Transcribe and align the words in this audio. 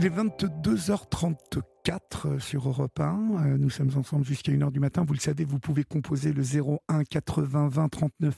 Il 0.00 0.06
est 0.06 0.16
22h34 0.16 2.40
sur 2.40 2.66
Europe 2.66 3.00
1. 3.00 3.58
Nous 3.58 3.68
sommes 3.68 3.90
ensemble 3.98 4.24
jusqu'à 4.24 4.50
1h 4.50 4.72
du 4.72 4.80
matin. 4.80 5.04
Vous 5.06 5.12
le 5.12 5.18
savez, 5.18 5.44
vous 5.44 5.58
pouvez 5.58 5.84
composer 5.84 6.32
le 6.32 6.42
01 6.42 7.04
80 7.04 7.68
20 7.68 7.88
39 7.90 8.34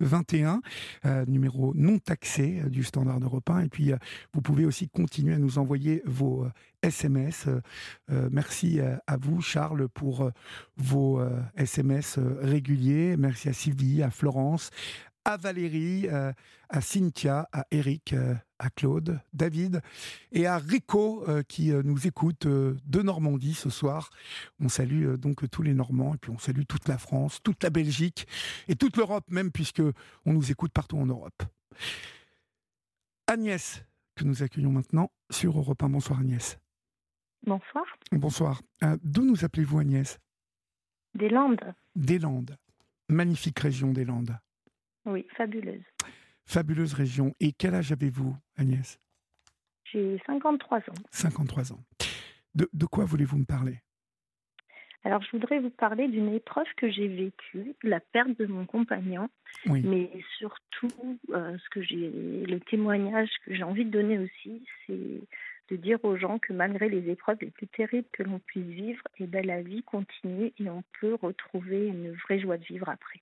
21, 0.00 0.60
numéro 1.28 1.72
non 1.76 2.00
taxé 2.00 2.62
du 2.68 2.82
standard 2.82 3.20
Europe 3.20 3.48
1. 3.48 3.60
Et 3.60 3.68
puis, 3.68 3.92
euh, 3.92 3.96
vous 4.32 4.40
pouvez 4.40 4.64
aussi 4.64 4.88
continuer 4.88 5.34
à 5.34 5.38
nous 5.38 5.58
envoyer 5.58 6.02
vos 6.04 6.48
SMS. 6.82 7.46
Euh, 7.46 7.60
euh, 8.10 8.28
merci 8.32 8.80
à 8.80 9.16
vous, 9.16 9.40
Charles, 9.40 9.88
pour 9.88 10.32
vos 10.76 11.22
SMS 11.56 12.18
réguliers. 12.40 13.16
Merci 13.16 13.48
à 13.48 13.52
Sylvie, 13.52 14.02
à 14.02 14.10
Florence, 14.10 14.72
à 15.24 15.36
Valérie, 15.36 16.08
à 16.08 16.80
Cynthia, 16.80 17.48
à 17.52 17.66
Eric, 17.70 18.14
à 18.64 18.70
Claude, 18.70 19.20
David 19.32 19.82
et 20.32 20.46
à 20.46 20.58
Rico 20.58 21.24
euh, 21.28 21.42
qui 21.42 21.70
euh, 21.70 21.82
nous 21.84 22.06
écoute 22.06 22.46
euh, 22.46 22.76
de 22.86 23.02
Normandie 23.02 23.54
ce 23.54 23.68
soir. 23.68 24.10
On 24.58 24.68
salue 24.68 25.14
donc 25.16 25.48
tous 25.50 25.62
les 25.62 25.74
Normands 25.74 26.14
et 26.14 26.18
puis 26.18 26.30
on 26.30 26.38
salue 26.38 26.62
toute 26.66 26.88
la 26.88 26.98
France, 26.98 27.40
toute 27.42 27.62
la 27.62 27.70
Belgique 27.70 28.26
et 28.68 28.74
toute 28.74 28.96
l'Europe 28.96 29.30
même 29.30 29.50
puisque 29.50 29.82
on 30.24 30.32
nous 30.32 30.50
écoute 30.50 30.72
partout 30.72 30.96
en 30.96 31.06
Europe. 31.06 31.42
Agnès 33.26 33.84
que 34.14 34.24
nous 34.24 34.42
accueillons 34.42 34.70
maintenant 34.70 35.10
sur 35.30 35.58
Europe 35.58 35.82
1. 35.82 35.88
Bonsoir 35.90 36.20
Agnès. 36.20 36.58
Bonsoir. 37.46 37.84
Bonsoir. 38.12 38.62
D'où 39.02 39.24
nous 39.24 39.44
appelez-vous 39.44 39.78
Agnès? 39.78 40.18
Des 41.14 41.28
Landes. 41.28 41.74
Des 41.94 42.18
Landes. 42.18 42.56
Magnifique 43.10 43.58
région 43.58 43.92
des 43.92 44.04
Landes. 44.04 44.38
Oui, 45.06 45.26
fabuleuse. 45.36 45.82
Fabuleuse 46.44 46.94
région. 46.94 47.34
Et 47.40 47.52
quel 47.52 47.74
âge 47.74 47.92
avez-vous, 47.92 48.36
Agnès? 48.56 48.98
J'ai 49.84 50.20
53 50.26 50.78
ans. 50.78 51.02
53 51.10 51.72
ans. 51.72 51.80
De, 52.54 52.68
de 52.72 52.86
quoi 52.86 53.04
voulez-vous 53.04 53.38
me 53.38 53.44
parler? 53.44 53.80
Alors, 55.04 55.22
je 55.22 55.30
voudrais 55.32 55.60
vous 55.60 55.70
parler 55.70 56.08
d'une 56.08 56.32
épreuve 56.32 56.66
que 56.78 56.90
j'ai 56.90 57.08
vécue, 57.08 57.74
la 57.82 58.00
perte 58.00 58.38
de 58.38 58.46
mon 58.46 58.64
compagnon, 58.64 59.28
mais 59.66 60.10
surtout, 60.38 61.18
euh, 61.30 61.58
ce 61.58 61.68
que 61.68 61.82
j'ai, 61.82 62.10
le 62.46 62.58
témoignage 62.60 63.28
que 63.44 63.54
j'ai 63.54 63.64
envie 63.64 63.84
de 63.84 63.90
donner 63.90 64.18
aussi, 64.18 64.64
c'est 64.86 65.20
de 65.70 65.76
dire 65.76 66.02
aux 66.04 66.16
gens 66.16 66.38
que 66.38 66.54
malgré 66.54 66.88
les 66.88 67.10
épreuves 67.10 67.36
les 67.42 67.50
plus 67.50 67.68
terribles 67.68 68.08
que 68.12 68.22
l'on 68.22 68.38
puisse 68.38 68.64
vivre, 68.64 69.02
eh 69.18 69.26
ben, 69.26 69.44
la 69.44 69.60
vie 69.60 69.82
continue 69.82 70.52
et 70.58 70.70
on 70.70 70.82
peut 71.00 71.16
retrouver 71.20 71.86
une 71.86 72.12
vraie 72.12 72.40
joie 72.40 72.56
de 72.56 72.64
vivre 72.64 72.88
après. 72.88 73.20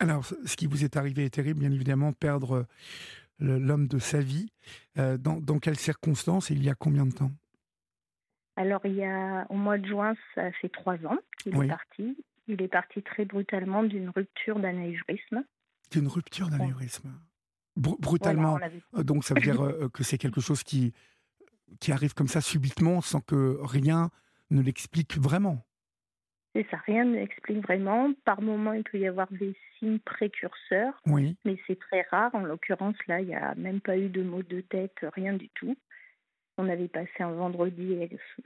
Alors, 0.00 0.24
ce 0.24 0.56
qui 0.56 0.66
vous 0.66 0.84
est 0.84 0.96
arrivé 0.96 1.24
est 1.24 1.30
terrible, 1.34 1.60
bien 1.60 1.72
évidemment, 1.72 2.12
perdre 2.12 2.66
euh, 3.40 3.58
l'homme 3.58 3.88
de 3.88 3.98
sa 3.98 4.20
vie. 4.20 4.52
Euh, 4.98 5.16
dans, 5.18 5.58
quelles 5.58 5.78
circonstances 5.78 6.50
et 6.50 6.54
il 6.54 6.62
y 6.62 6.70
a 6.70 6.74
combien 6.74 7.06
de 7.06 7.12
temps? 7.12 7.32
Alors, 8.56 8.80
il 8.84 8.94
y 8.94 9.04
a 9.04 9.46
au 9.50 9.54
mois 9.54 9.78
de 9.78 9.86
juin, 9.86 10.14
ça 10.34 10.50
fait 10.52 10.68
trois 10.68 10.96
ans 11.06 11.18
qu'il 11.42 11.56
est 11.56 11.68
parti. 11.68 12.16
Il 12.46 12.62
est 12.62 12.68
parti 12.68 13.02
très 13.02 13.24
brutalement 13.24 13.82
d'une 13.82 14.10
rupture 14.10 14.58
d'anévrisme. 14.58 15.44
D'une 15.90 16.08
rupture 16.08 16.48
d'anévrisme 16.48 17.10
Brutalement. 17.76 18.58
Euh, 18.96 19.02
donc, 19.02 19.24
ça 19.24 19.34
veut 19.34 19.40
dire 19.40 19.88
que 19.92 20.02
c'est 20.02 20.18
quelque 20.18 20.40
chose 20.40 20.62
qui, 20.62 20.92
qui 21.80 21.92
arrive 21.92 22.14
comme 22.14 22.28
ça 22.28 22.40
subitement 22.40 23.00
sans 23.00 23.20
que 23.20 23.58
rien 23.62 24.10
ne 24.50 24.62
l'explique 24.62 25.18
vraiment? 25.18 25.64
C'est 26.54 26.66
ça, 26.70 26.78
rien 26.86 27.04
ne 27.04 27.16
l'explique 27.16 27.62
vraiment. 27.62 28.12
Par 28.24 28.40
moment, 28.40 28.72
il 28.72 28.82
peut 28.82 28.98
y 28.98 29.06
avoir 29.06 29.30
des 29.30 29.54
signes 29.78 29.98
précurseurs, 29.98 31.00
oui. 31.06 31.36
mais 31.44 31.58
c'est 31.66 31.78
très 31.78 32.02
rare. 32.10 32.34
En 32.34 32.40
l'occurrence, 32.40 32.96
là, 33.06 33.20
il 33.20 33.28
n'y 33.28 33.34
a 33.34 33.54
même 33.54 33.80
pas 33.80 33.98
eu 33.98 34.08
de 34.08 34.22
maux 34.22 34.42
de 34.42 34.60
tête, 34.62 34.96
rien 35.14 35.34
du 35.34 35.48
tout. 35.50 35.76
On 36.56 36.68
avait 36.68 36.88
passé 36.88 37.10
un 37.20 37.30
vendredi 37.30 37.96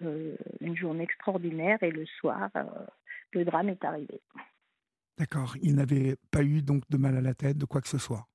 euh, 0.03 0.37
une 0.61 0.77
journée 0.77 1.05
extraordinaire 1.05 1.83
et 1.83 1.91
le 1.91 2.05
soir, 2.05 2.51
euh, 2.57 2.65
le 3.33 3.45
drame 3.45 3.71
est 3.71 3.85
arrivé. 3.85 4.21
D'accord. 5.19 5.57
Il 5.63 5.77
n'avait 5.77 6.17
pas 6.31 6.43
eu 6.43 6.61
donc 6.61 6.83
de 6.91 6.97
mal 6.97 7.17
à 7.17 7.21
la 7.21 7.35
tête, 7.35 7.57
de 7.57 7.65
quoi 7.65 7.81
que 7.81 7.89
ce 7.89 7.99
soit? 7.99 8.27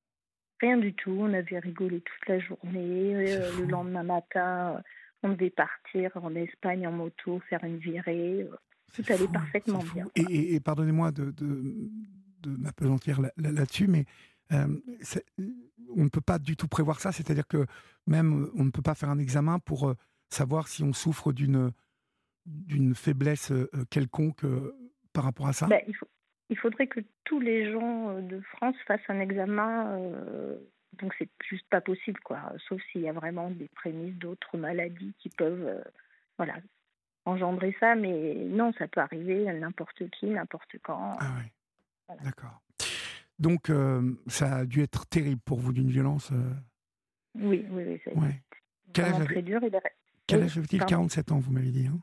Rien 0.62 0.78
du 0.78 0.94
tout. 0.94 1.16
On 1.20 1.34
avait 1.34 1.60
rigolé 1.60 2.02
toute 2.02 2.28
la 2.28 2.40
journée. 2.40 3.16
Euh, 3.16 3.52
le 3.60 3.66
lendemain 3.66 4.04
matin, 4.04 4.82
on 5.22 5.30
devait 5.30 5.52
partir 5.52 6.12
en 6.16 6.34
Espagne 6.36 6.88
en 6.88 6.92
moto, 6.92 7.40
faire 7.50 7.64
une 7.64 7.78
virée. 7.78 8.48
Tout 8.94 9.04
allait 9.10 9.28
parfaitement 9.28 9.84
bien. 9.94 10.06
Et, 10.16 10.60
pardonnez-moi 10.60 11.12
de, 11.12 11.32
de, 11.32 11.90
de 12.42 12.58
m'apesantir 12.58 13.22
là-dessus, 13.38 13.88
mais 13.88 14.06
euh, 14.52 14.68
on 15.96 16.04
ne 16.04 16.10
peut 16.10 16.22
pas 16.22 16.40
du 16.40 16.56
tout 16.56 16.68
prévoir 16.68 17.00
ça. 17.00 17.12
C'est-à-dire 17.12 17.48
que 17.48 17.66
même 18.06 18.50
on 18.56 18.64
ne 18.64 18.72
peut 18.72 18.82
pas 18.82 18.96
faire 18.96 19.10
un 19.10 19.20
examen 19.20 19.60
pour 19.60 19.90
euh, 19.90 19.94
savoir 20.30 20.68
si 20.68 20.84
on 20.84 20.94
souffre 20.94 21.32
d'une 21.32 21.72
d'une 22.46 22.96
faiblesse 22.96 23.52
euh, 23.52 23.70
quelconque 23.90 24.46
par 25.12 25.26
rapport 25.26 25.48
à 25.48 25.54
ça. 25.54 25.68
Ben, 25.68 25.82
il, 25.88 25.96
il, 26.50 26.58
faudrait 26.58 26.88
que 26.88 27.02
tous 27.26 27.42
les 27.42 27.72
gens 27.72 28.22
de 28.22 28.40
France 28.40 28.76
fassent 28.86 29.10
un 29.10 29.20
examen. 29.20 30.00
donc 30.94 31.14
c'est 31.20 31.30
juste 31.50 31.68
pas 31.70 31.82
possible, 31.82 32.20
quoi. 32.22 32.54
Sauf 32.70 32.82
s'il 32.92 33.02
y 33.02 33.10
a 33.10 33.14
vraiment 33.14 33.52
des 33.52 33.68
prémices 33.76 34.16
d'autres 34.16 34.58
maladies 34.58 35.14
qui 35.20 35.28
peuvent, 35.28 35.84
voilà, 36.38 36.56
engendrer 37.28 37.76
ça, 37.80 37.96
mais 37.96 38.36
non, 38.36 38.72
ça 38.78 38.88
peut 38.88 39.02
arriver 39.02 39.48
à 39.50 39.54
n'importe 39.54 40.10
qui, 40.12 40.28
n'importe 40.28 40.76
quand. 40.84 41.18
Ah 41.20 41.32
oui. 41.40 42.16
D'accord. 42.24 42.62
Donc, 43.40 43.70
euh, 43.70 44.14
ça 44.28 44.58
a 44.58 44.66
dû 44.66 44.82
être 44.82 45.06
terrible 45.08 45.42
pour 45.46 45.60
vous 45.60 45.74
d'une 45.74 45.90
violence. 45.90 46.32
Euh 46.32 46.54
oui, 47.36 47.66
oui, 47.70 47.84
oui. 47.86 48.14
Ouais. 48.16 48.42
Quel 48.94 49.06
âge 49.06 49.26
très 49.26 49.42
dur. 49.44 49.62
Quel 50.26 50.44
âge 50.44 50.58
avait-il 50.58 50.84
47 50.84 51.32
ans, 51.32 51.40
vous 51.40 51.52
m'avez 51.52 51.70
dit. 51.70 51.88
Hein? 51.88 52.00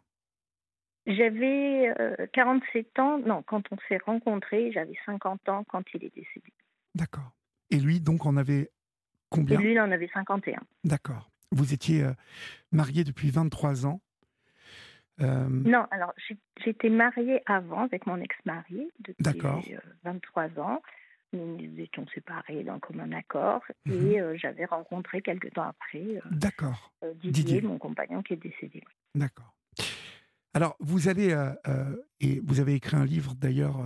J'avais 1.07 1.93
47 2.33 2.87
euh, 2.87 3.03
ans, 3.03 3.19
non, 3.19 3.43
quand 3.43 3.63
on 3.73 3.77
s'est 3.89 3.99
rencontrés, 4.07 4.71
j'avais 4.73 4.95
50 5.07 5.49
ans 5.49 5.65
quand 5.65 5.83
il 5.95 6.05
est 6.05 6.15
décédé. 6.15 6.53
D'accord. 6.95 7.33
Et 7.71 7.79
lui, 7.79 8.01
donc, 8.01 8.27
en 8.27 8.37
avait 8.37 8.71
combien? 9.29 9.59
Et 9.59 9.63
lui, 9.63 9.73
il 9.73 9.81
en 9.81 9.91
avait 9.91 10.11
51. 10.15 10.61
D'accord. 10.85 11.31
Vous 11.51 11.75
étiez 11.75 12.05
marié 12.71 13.05
depuis 13.05 13.31
23 13.31 13.87
ans. 13.87 14.01
Euh, 15.21 15.49
non, 15.49 15.87
alors 15.91 16.13
j'étais 16.65 16.89
mariée 16.89 17.43
avant 17.47 17.83
avec 17.85 18.07
mon 18.07 18.21
ex-mari 18.21 18.89
depuis 19.01 19.77
23 20.05 20.43
euh, 20.43 20.61
ans. 20.61 20.83
Nous 21.33 21.57
nous 21.57 21.81
étions 21.81 22.07
séparés 22.15 22.63
d'un 22.63 22.79
commun 22.79 23.11
accord 23.13 23.63
et 23.87 23.91
mhm. 23.91 24.15
euh, 24.17 24.37
j'avais 24.37 24.65
rencontré 24.65 25.21
quelques 25.21 25.53
temps 25.53 25.69
après 25.69 26.21
D'accord. 26.31 26.93
Didier, 27.17 27.61
mon 27.61 27.79
compagnon 27.79 28.23
qui 28.23 28.35
est 28.35 28.43
décédé. 28.43 28.83
D'accord. 29.15 29.55
Alors 30.53 30.77
vous 30.79 31.09
allez 31.09 31.37
et 32.21 32.41
vous 32.45 32.61
avez 32.61 32.75
écrit 32.75 32.97
un 32.97 33.05
livre 33.05 33.35
d'ailleurs 33.35 33.79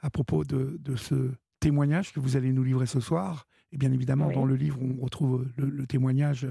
à 0.00 0.10
propos 0.10 0.44
de, 0.44 0.76
de, 0.78 0.96
ce 0.96 1.32
témoignage 1.60 2.12
que 2.12 2.20
vous 2.20 2.36
allez 2.36 2.52
nous 2.52 2.64
livrer 2.64 2.86
ce 2.86 3.00
soir. 3.00 3.47
Et 3.72 3.76
bien 3.76 3.92
évidemment, 3.92 4.30
dans 4.30 4.44
le 4.44 4.54
livre, 4.54 4.78
on 4.80 5.02
retrouve 5.02 5.46
le, 5.56 5.86
témoignage 5.86 6.46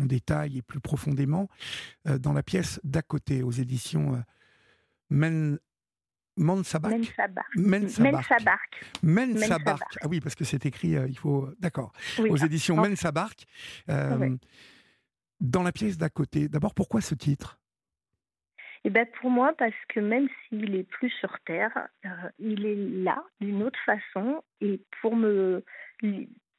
en 0.00 0.06
détail 0.06 0.58
et 0.58 0.62
plus 0.62 0.80
profondément. 0.80 1.48
Euh, 2.06 2.18
dans 2.18 2.32
la 2.32 2.42
pièce 2.42 2.80
d'à 2.84 3.02
côté, 3.02 3.42
aux 3.42 3.50
éditions 3.50 4.14
euh, 4.14 4.18
Men, 5.10 5.58
Mensabark. 6.36 6.94
Mensabark. 7.56 8.84
Mensabark. 9.02 9.98
Ah 10.00 10.06
oui, 10.08 10.20
parce 10.20 10.34
que 10.34 10.44
c'est 10.44 10.64
écrit, 10.64 10.96
euh, 10.96 11.06
il 11.08 11.18
faut. 11.18 11.50
D'accord. 11.58 11.92
aux 12.18 12.36
éditions 12.36 12.76
oh. 12.78 12.88
Mensabark. 12.88 13.44
Dans 15.40 15.64
la 15.64 15.72
pièce 15.72 15.98
d'à 15.98 16.08
côté, 16.08 16.48
d'abord, 16.48 16.72
pourquoi 16.72 17.00
ce 17.00 17.16
titre? 17.16 17.58
Eh 18.84 18.90
ben 18.90 19.06
pour 19.20 19.30
moi, 19.30 19.52
parce 19.58 19.74
que 19.88 19.98
même 19.98 20.28
s'il 20.48 20.74
est 20.76 20.84
plus 20.84 21.10
sur 21.20 21.36
Terre, 21.44 21.88
il 22.38 22.64
est 22.64 22.76
là 22.76 23.22
d'une 23.40 23.62
autre 23.64 23.78
façon. 23.84 24.42
Et 24.60 24.80
pour 25.00 25.16
me 25.16 25.64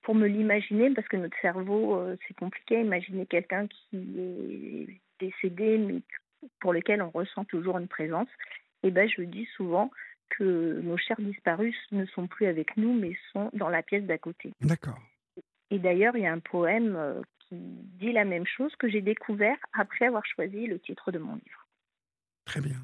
pour 0.04 0.16
me 0.16 0.28
l'imaginer, 0.28 0.94
parce 0.94 1.08
que 1.08 1.18
notre 1.18 1.38
cerveau, 1.42 1.96
euh, 1.96 2.18
c'est 2.28 2.36
compliqué, 2.36 2.80
imaginer 2.80 3.26
quelqu'un 3.26 3.68
qui 3.68 4.20
est 4.20 5.02
décédé, 5.20 5.78
mais 5.78 6.02
pour 6.60 6.74
lequel 6.74 7.02
on 7.02 7.10
ressent 7.10 7.46
toujours 7.46 7.78
une 7.80 7.88
présence, 7.88 8.28
eh 8.84 8.92
ben 8.92 9.10
je 9.10 9.22
dis 9.24 9.48
souvent 9.56 9.90
que 10.30 10.82
nos 10.82 10.98
chers 10.98 11.20
disparus 11.20 11.76
ne 11.92 12.06
sont 12.08 12.28
plus 12.28 12.48
avec 12.48 12.76
nous, 12.76 12.94
mais 12.94 13.16
sont 13.32 13.50
dans 13.54 13.70
la 13.70 13.82
pièce 13.82 14.04
d'à 14.04 14.18
côté. 14.18 14.52
D'accord. 14.62 15.00
Et 15.72 15.80
d'ailleurs, 15.80 16.18
il 16.18 16.24
y 16.24 16.28
a 16.28 16.34
un 16.34 16.40
poème 16.40 16.96
euh, 16.98 17.22
qui 17.40 17.56
dit 17.56 18.12
la 18.12 18.26
même 18.26 18.46
chose 18.46 18.76
que 18.76 18.90
j'ai 18.90 19.02
découvert 19.02 19.58
après 19.72 20.06
avoir 20.06 20.26
choisi 20.26 20.68
le 20.68 20.80
titre 20.80 21.12
de 21.12 21.20
mon 21.20 21.36
livre. 21.36 21.68
Très 22.46 22.60
bien. 22.60 22.76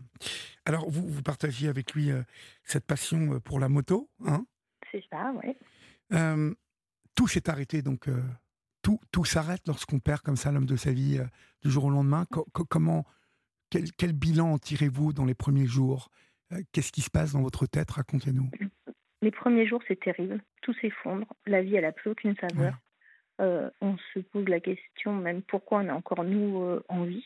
Alors, 0.65 0.89
vous, 0.89 1.05
vous 1.05 1.21
partagez 1.21 1.67
avec 1.67 1.93
lui 1.93 2.11
euh, 2.11 2.21
cette 2.63 2.85
passion 2.85 3.41
pour 3.41 3.59
la 3.59 3.67
moto, 3.67 4.09
hein? 4.25 4.45
C'est 4.91 5.03
ça, 5.11 5.33
oui 5.43 5.55
tout 7.19 7.27
s'est 7.27 7.49
arrêté, 7.49 7.81
donc 7.81 8.07
euh, 8.07 8.21
tout, 8.81 8.97
tout 9.11 9.25
s'arrête 9.25 9.67
lorsqu'on 9.67 9.99
perd 9.99 10.21
comme 10.21 10.37
ça 10.37 10.53
l'homme 10.53 10.65
de 10.65 10.77
sa 10.77 10.93
vie 10.93 11.17
euh, 11.19 11.25
du 11.61 11.69
jour 11.69 11.83
au 11.83 11.89
lendemain. 11.89 12.25
comment, 12.69 13.03
quel, 13.69 13.91
quel 13.91 14.13
bilan 14.13 14.57
tirez-vous 14.57 15.11
dans 15.11 15.25
les 15.25 15.35
premiers 15.35 15.65
jours? 15.65 16.11
Euh, 16.53 16.61
Qu'est-ce 16.71 16.93
qui 16.93 17.01
se 17.01 17.09
passe 17.09 17.33
dans 17.33 17.41
votre 17.41 17.65
tête? 17.65 17.91
Racontez-nous. 17.91 18.49
Les 19.21 19.31
premiers 19.31 19.67
jours, 19.67 19.81
c'est 19.85 19.99
terrible. 19.99 20.41
Tout 20.61 20.73
s'effondre. 20.75 21.25
La 21.45 21.61
vie, 21.61 21.75
elle 21.75 21.81
n'a 21.81 21.91
plus 21.91 22.09
aucune 22.11 22.37
saveur. 22.37 22.79
on 23.81 23.97
se 24.13 24.19
pose 24.19 24.47
la 24.47 24.61
question 24.61 25.13
même 25.13 25.41
pourquoi 25.41 25.79
on 25.79 25.87
est 25.87 25.91
encore 25.91 26.23
nous 26.23 26.79
en 26.87 27.03
vie. 27.03 27.25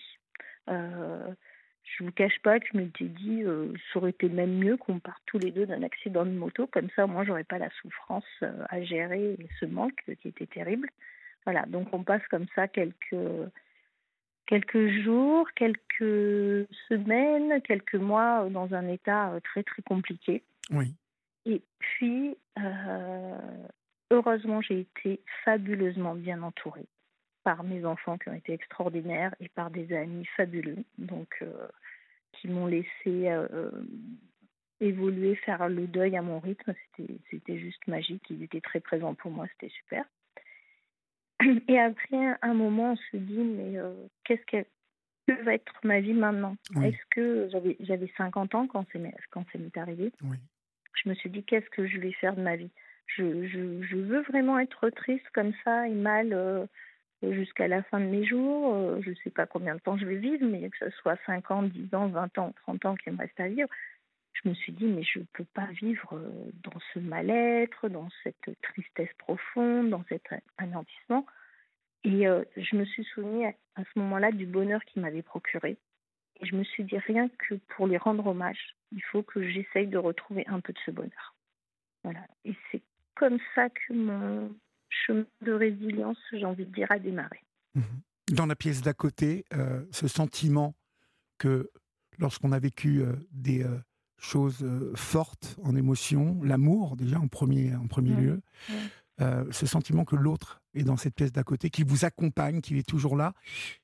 Je 1.84 2.04
vous 2.04 2.12
cache 2.12 2.40
pas 2.42 2.60
que 2.60 2.68
je 2.72 2.78
m'étais 2.78 3.06
dit, 3.06 3.44
ça 3.92 4.00
aurait 4.00 4.12
été 4.12 4.30
même 4.30 4.58
mieux 4.58 4.78
qu'on 4.78 5.00
parte 5.00 5.22
tous 5.26 5.38
les 5.38 5.52
deux 5.52 5.66
d'un 5.66 5.84
accident 5.84 6.26
de 6.26 6.32
moto, 6.32 6.66
comme 6.68 6.90
ça 6.96 7.06
moi 7.08 7.24
j'aurais 7.26 7.44
pas 7.44 7.58
la 7.58 7.70
souffrance 7.82 8.26
à 8.42 8.82
gérer 8.82 9.38
ce 9.60 9.66
manque 9.66 10.02
qui 10.22 10.30
était 10.30 10.48
terrible. 10.48 10.90
Voilà, 11.46 11.66
donc 11.68 11.90
on 11.94 12.04
passe 12.04 12.26
comme 12.30 12.46
ça 12.56 12.68
quelques 12.68 13.16
quelques 14.46 14.90
jours, 15.04 15.50
quelques 15.56 16.68
semaines, 16.90 17.62
quelques 17.62 17.96
mois 17.96 18.48
dans 18.50 18.74
un 18.74 18.88
état 18.88 19.34
très 19.44 19.64
très 19.64 19.82
compliqué. 19.82 20.44
Oui. 20.72 20.94
Et 21.46 21.62
puis, 21.80 22.38
euh, 22.58 23.38
heureusement, 24.12 24.62
j'ai 24.62 24.82
été 24.82 25.22
fabuleusement 25.44 26.16
bien 26.16 26.42
entourée 26.42 26.86
par 27.44 27.64
mes 27.64 27.86
enfants 27.86 28.18
qui 28.18 28.30
ont 28.30 28.34
été 28.34 28.54
extraordinaires 28.54 29.36
et 29.40 29.50
par 29.50 29.70
des 29.72 29.94
amis 29.94 30.26
fabuleux, 30.38 30.84
donc 30.98 31.30
euh, 31.42 31.68
qui 32.34 32.48
m'ont 32.48 32.68
laissé 32.68 32.88
euh, 33.08 33.72
évoluer, 34.80 35.36
faire 35.36 35.70
le 35.70 35.88
deuil 35.88 36.16
à 36.18 36.22
mon 36.22 36.40
rythme. 36.40 36.74
C'était 37.30 37.60
juste 37.60 37.86
magique. 37.88 38.24
Ils 38.30 38.44
étaient 38.44 38.62
très 38.62 38.80
présents 38.80 39.14
pour 39.14 39.32
moi. 39.32 39.46
C'était 39.54 39.74
super. 39.74 40.06
Et 41.68 41.80
après 41.80 42.38
un 42.42 42.54
moment, 42.54 42.94
on 42.94 42.96
se 42.96 43.18
dit, 43.18 43.38
mais 43.38 43.80
qu'est-ce 44.24 44.46
que, 44.46 44.66
que 45.28 45.44
va 45.44 45.54
être 45.54 45.80
ma 45.84 46.00
vie 46.00 46.14
maintenant? 46.14 46.56
Est-ce 46.82 47.06
que 47.12 47.50
j'avais 47.82 48.12
50 48.18 48.56
ans 48.56 48.68
quand 48.68 48.86
c'est 48.92 49.02
quand 49.32 49.46
m'est 49.56 49.78
arrivé? 49.78 50.12
Oui 50.24 50.38
je 51.04 51.10
me 51.10 51.16
suis 51.16 51.30
dit 51.30 51.44
qu'est-ce 51.44 51.70
que 51.70 51.88
je 51.88 52.00
vais 52.00 52.12
faire 52.14 52.36
de 52.36 52.42
ma 52.42 52.56
vie? 52.56 52.72
Je, 53.08 53.48
je, 53.48 53.84
je, 53.84 53.98
veux 53.98 54.22
vraiment 54.22 54.60
être 54.60 54.90
triste 54.90 55.28
comme 55.34 55.54
ça 55.64 55.88
et 55.88 55.94
mal 55.94 56.32
euh, 56.32 56.66
jusqu'à 57.32 57.68
la 57.68 57.84
fin 57.84 58.00
de 58.00 58.06
mes 58.06 58.26
jours. 58.26 58.76
Euh, 58.76 59.02
je 59.02 59.12
ne 59.12 59.16
sais 59.16 59.30
pas 59.30 59.46
combien 59.46 59.76
de 59.76 59.80
temps 59.80 59.98
je 59.98 60.06
vais 60.06 60.18
vivre, 60.18 60.46
mais 60.46 60.70
que 60.70 60.78
ce 60.78 60.90
soit 60.98 61.18
5 61.26 61.52
ans, 61.52 61.64
10 61.64 61.94
ans, 61.96 62.08
20 62.08 62.38
ans, 62.38 62.54
30 62.64 62.86
ans 62.86 62.96
qu'il 62.96 63.14
me 63.14 63.20
reste 63.20 63.40
à 63.40 63.48
vivre. 63.48 63.70
Je 64.34 64.50
me 64.50 64.54
suis 64.56 64.74
dit, 64.74 64.86
mais 64.86 65.04
je 65.04 65.20
ne 65.20 65.26
peux 65.34 65.46
pas 65.46 65.68
vivre 65.68 66.14
euh, 66.14 66.52
dans 66.64 66.80
ce 66.94 67.00
mal-être, 67.00 67.88
dans 67.90 68.10
cette 68.24 68.50
tristesse 68.62 69.14
profonde, 69.18 69.90
dans 69.90 70.04
cet 70.10 70.24
anéantissement. 70.58 71.26
Et 72.06 72.26
je 72.58 72.76
me 72.76 72.84
suis 72.84 73.06
souvenu 73.06 73.46
à, 73.46 73.54
à 73.76 73.84
ce 73.86 74.00
moment-là 74.00 74.34
du 74.34 74.46
bonheur 74.46 74.84
qu'il 74.84 75.02
m'avait 75.02 75.22
procuré. 75.22 75.78
Et 76.42 76.46
je 76.46 76.54
me 76.54 76.66
suis 76.66 76.84
dit, 76.84 76.98
rien 76.98 77.30
que 77.30 77.56
pour 77.76 77.88
lui 77.88 77.96
rendre 77.96 78.28
hommage, 78.28 78.76
il 78.92 79.02
faut 79.04 79.24
que 79.24 79.48
j'essaye 79.48 79.88
de 79.88 79.98
retrouver 79.98 80.44
un 80.48 80.60
peu 80.60 80.74
de 80.74 80.80
ce 80.86 80.92
bonheur. 80.92 81.34
Voilà. 82.04 82.20
Et 82.44 82.54
c'est 82.70 82.82
comme 83.16 83.40
ça 83.56 83.70
que 83.70 83.94
mon 83.94 84.54
chemin 85.06 85.26
de 85.42 85.52
résilience, 85.54 86.18
j'ai 86.32 86.46
envie 86.46 86.66
de 86.66 86.74
dire, 86.74 86.88
a 86.90 87.00
démarré. 87.00 87.42
Mhm. 87.76 87.84
Dans 88.32 88.46
la 88.46 88.56
pièce 88.56 88.82
d'à 88.82 88.94
côté, 88.94 89.46
euh, 89.54 89.84
ce 89.92 90.08
sentiment 90.08 90.76
que 91.38 91.70
lorsqu'on 92.20 92.52
a 92.52 92.60
vécu 92.60 93.02
euh, 93.02 93.14
des 93.32 93.64
euh, 93.64 93.78
choses 94.18 94.66
fortes 94.96 95.58
en 95.64 95.76
émotion, 95.76 96.40
l'amour 96.44 96.96
déjà 96.96 97.20
en 97.20 97.28
premier, 97.28 97.76
en 97.76 97.88
premier 97.88 98.14
lieu, 98.14 98.42
ce 99.52 99.66
sentiment 99.66 100.06
que 100.06 100.16
l'autre 100.16 100.62
est 100.74 100.84
dans 100.84 100.96
cette 100.96 101.16
pièce 101.16 101.32
d'à 101.34 101.44
côté, 101.44 101.70
qui 101.70 101.84
vous 101.84 102.06
accompagne, 102.06 102.62
qu'il 102.62 102.78
est 102.78 102.88
toujours 102.88 103.18
là, 103.18 103.34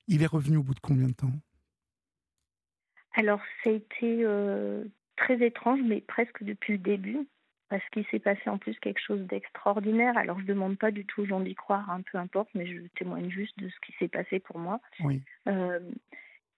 il 0.08 0.24
est 0.24 0.28
revenu 0.28 0.58
au 0.58 0.64
bout 0.64 0.74
de 0.74 0.80
combien 0.80 1.08
de 1.08 1.14
temps? 1.14 1.32
Alors, 3.16 3.42
ça 3.64 3.70
a 3.70 3.74
été 3.74 4.26
très 5.18 5.46
étrange, 5.46 5.80
mais 5.86 6.00
presque 6.02 6.42
depuis 6.44 6.74
le 6.74 6.80
début, 6.80 7.28
parce 7.70 7.88
qu'il 7.90 8.06
s'est 8.08 8.20
passé 8.20 8.50
en 8.50 8.58
plus 8.58 8.78
quelque 8.80 9.02
chose 9.02 9.22
d'extraordinaire. 9.22 10.18
Alors, 10.18 10.38
je 10.40 10.44
ne 10.44 10.50
demande 10.50 10.78
pas 10.78 10.92
du 10.92 11.06
tout 11.06 11.22
aux 11.22 11.26
gens 11.26 11.40
d'y 11.40 11.56
croire, 11.56 11.90
hein, 11.90 12.02
peu 12.12 12.18
importe, 12.18 12.50
mais 12.56 12.66
je 12.66 12.82
témoigne 12.98 13.30
juste 13.30 13.58
de 13.60 13.70
ce 13.70 13.80
qui 13.86 13.94
s'est 14.00 14.08
passé 14.08 14.40
pour 14.40 14.58
moi. 14.58 14.80
Oui. 15.04 15.22
Euh, 15.48 15.80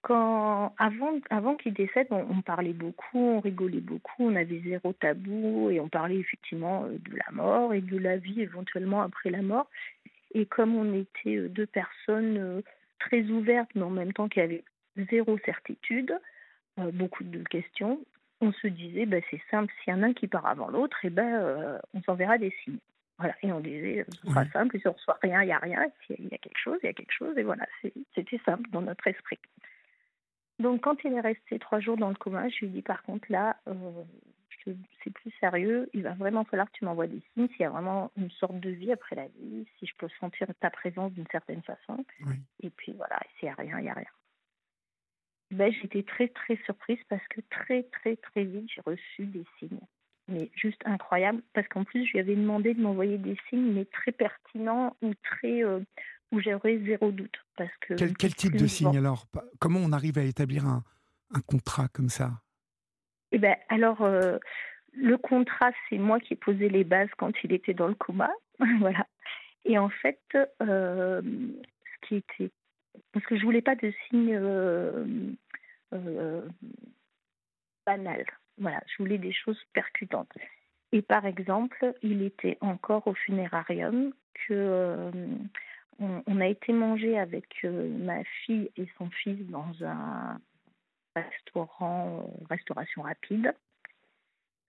quand, 0.01 0.73
avant, 0.77 1.19
avant 1.29 1.55
qu'il 1.55 1.73
décède, 1.73 2.07
on, 2.09 2.41
parlait 2.41 2.73
beaucoup, 2.73 3.19
on 3.19 3.39
rigolait 3.39 3.81
beaucoup, 3.81 4.23
on 4.23 4.35
avait 4.35 4.61
zéro 4.61 4.93
tabou 4.93 5.69
et 5.69 5.79
on 5.79 5.89
parlait 5.89 6.17
effectivement 6.17 6.85
euh, 6.85 6.97
de 6.97 7.15
la 7.15 7.31
mort 7.31 7.73
et 7.73 7.81
de 7.81 7.97
la 7.97 8.17
vie 8.17 8.41
éventuellement 8.41 9.01
après 9.01 9.29
la 9.29 9.41
mort. 9.41 9.69
Et 10.33 10.45
comme 10.45 10.75
on 10.75 10.93
était 10.93 11.49
deux 11.49 11.67
personnes 11.67 12.63
très 12.99 13.23
ouvertes, 13.23 13.69
mais 13.75 13.83
en 13.83 13.89
même 13.89 14.13
temps 14.13 14.29
qui 14.29 14.39
avaient 14.39 14.63
zéro 15.09 15.37
certitude, 15.39 16.17
euh, 16.79 16.91
beaucoup 16.91 17.23
de 17.23 17.43
questions, 17.43 17.99
on 18.41 18.51
se 18.51 18.67
disait, 18.67 19.05
bah, 19.05 19.17
c'est 19.29 19.41
simple, 19.49 19.71
s'il 19.83 19.93
y 19.93 19.95
en 19.95 20.03
a 20.03 20.07
un 20.07 20.13
qui 20.13 20.27
part 20.27 20.45
avant 20.45 20.67
l'autre, 20.67 20.97
et 21.05 21.07
eh 21.07 21.11
ben, 21.11 21.33
euh, 21.35 21.77
on 21.93 22.01
s'enverra 22.01 22.37
des 22.37 22.53
signes. 22.63 22.79
Voilà. 23.17 23.35
Et 23.43 23.51
on 23.51 23.59
disait, 23.59 24.05
ce 24.09 24.27
sera 24.27 24.45
simple, 24.47 24.79
si 24.79 24.87
on 24.87 24.91
ne 24.91 24.95
reçoit 24.95 25.19
rien, 25.21 25.43
il 25.43 25.45
n'y 25.45 25.53
a 25.53 25.59
rien, 25.59 25.85
s'il 26.07 26.27
y 26.27 26.33
a 26.33 26.39
quelque 26.39 26.57
chose, 26.57 26.79
il 26.81 26.87
y 26.87 26.89
a 26.89 26.93
quelque 26.93 27.13
chose, 27.13 27.37
et 27.37 27.43
voilà, 27.43 27.67
c'était 28.15 28.39
simple 28.45 28.67
dans 28.71 28.81
notre 28.81 29.05
esprit. 29.05 29.37
Donc 30.57 30.81
quand 30.81 31.03
il 31.03 31.13
est 31.13 31.21
resté 31.21 31.59
trois 31.59 31.79
jours 31.79 31.97
dans 31.97 32.09
le 32.09 32.15
coma, 32.15 32.49
je 32.49 32.59
lui 32.59 32.67
ai 32.67 32.69
dit, 32.69 32.81
par 32.81 33.03
contre, 33.03 33.25
là, 33.29 33.57
euh, 33.67 34.03
c'est 35.03 35.13
plus 35.13 35.31
sérieux, 35.39 35.87
il 35.93 36.01
va 36.01 36.13
vraiment 36.13 36.43
falloir 36.45 36.67
que 36.71 36.77
tu 36.77 36.85
m'envoies 36.85 37.07
des 37.07 37.21
signes, 37.33 37.47
s'il 37.49 37.61
y 37.61 37.65
a 37.65 37.69
vraiment 37.69 38.11
une 38.17 38.31
sorte 38.31 38.59
de 38.59 38.69
vie 38.69 38.91
après 38.91 39.15
la 39.15 39.27
vie, 39.27 39.67
si 39.77 39.85
je 39.85 39.93
peux 39.97 40.09
sentir 40.19 40.47
ta 40.59 40.71
présence 40.71 41.11
d'une 41.13 41.27
certaine 41.31 41.61
façon. 41.61 42.03
Et 42.61 42.71
puis 42.71 42.93
voilà, 42.93 43.19
s'il 43.37 43.47
n'y 43.47 43.51
a 43.51 43.55
rien, 43.55 43.79
il 43.79 43.83
n'y 43.83 43.89
a 43.89 43.93
rien 43.93 44.09
ben, 45.51 45.71
j'étais 45.81 46.03
très 46.03 46.29
très 46.29 46.57
surprise 46.65 46.99
parce 47.09 47.25
que 47.27 47.41
très 47.49 47.83
très 47.83 48.15
très 48.15 48.43
vite 48.43 48.69
j'ai 48.73 48.81
reçu 48.85 49.25
des 49.25 49.43
signes. 49.59 49.79
Mais 50.27 50.49
juste 50.55 50.81
incroyable 50.85 51.41
parce 51.53 51.67
qu'en 51.67 51.83
plus 51.83 52.05
je 52.05 52.13
lui 52.13 52.19
avais 52.19 52.35
demandé 52.35 52.73
de 52.73 52.81
m'envoyer 52.81 53.17
des 53.17 53.37
signes 53.49 53.73
mais 53.73 53.85
très 53.85 54.13
pertinents 54.13 54.95
ou 55.01 55.13
très 55.23 55.63
euh, 55.63 55.79
où 56.31 56.39
j'aurais 56.39 56.79
zéro 56.85 57.11
doute 57.11 57.37
parce 57.57 57.75
que 57.81 57.95
quel, 57.95 58.15
quel 58.15 58.33
type 58.33 58.55
de 58.55 58.67
signes 58.67 58.97
alors? 58.97 59.25
Comment 59.59 59.79
on 59.79 59.91
arrive 59.91 60.17
à 60.17 60.23
établir 60.23 60.65
un, 60.65 60.83
un 61.33 61.41
contrat 61.41 61.89
comme 61.89 62.09
ça? 62.09 62.31
Eh 63.33 63.37
ben 63.37 63.57
alors 63.67 64.01
euh, 64.03 64.37
le 64.93 65.17
contrat 65.17 65.71
c'est 65.89 65.97
moi 65.97 66.21
qui 66.21 66.33
ai 66.33 66.37
posé 66.37 66.69
les 66.69 66.85
bases 66.85 67.09
quand 67.17 67.33
il 67.43 67.51
était 67.51 67.73
dans 67.73 67.87
le 67.87 67.95
coma 67.95 68.31
voilà. 68.79 69.05
Et 69.65 69.77
en 69.77 69.89
fait 69.89 70.21
euh, 70.61 71.21
ce 71.21 72.07
qui 72.07 72.15
était 72.15 72.51
parce 73.13 73.25
que 73.25 73.37
je 73.37 73.43
voulais 73.43 73.61
pas 73.61 73.75
de 73.75 73.93
signes 74.07 74.35
euh, 74.35 75.05
euh, 75.93 76.41
banals. 77.85 78.25
Voilà, 78.57 78.81
je 78.87 79.03
voulais 79.03 79.17
des 79.17 79.33
choses 79.33 79.61
percutantes. 79.73 80.31
Et 80.91 81.01
par 81.01 81.25
exemple, 81.25 81.93
il 82.01 82.21
était 82.21 82.57
encore 82.61 83.07
au 83.07 83.13
funérarium 83.13 84.13
que 84.33 84.53
euh, 84.53 85.11
on, 85.99 86.41
a 86.41 86.47
été 86.47 86.73
manger 86.73 87.17
avec 87.17 87.63
ma 87.63 88.23
fille 88.23 88.69
et 88.75 88.87
son 88.97 89.09
fils 89.09 89.39
dans 89.47 89.71
un 89.83 90.39
restaurant, 91.15 92.29
restauration 92.49 93.03
rapide. 93.03 93.53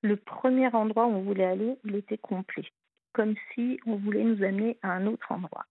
Le 0.02 0.16
premier 0.16 0.68
endroit 0.68 1.06
où 1.06 1.10
on 1.10 1.22
voulait 1.22 1.44
aller, 1.44 1.78
il 1.84 1.96
était 1.96 2.18
complet, 2.18 2.66
comme 3.12 3.34
si 3.54 3.80
on 3.86 3.96
voulait 3.96 4.24
nous 4.24 4.42
amener 4.42 4.78
à 4.82 4.92
un 4.92 5.06
autre 5.06 5.32
endroit. 5.32 5.66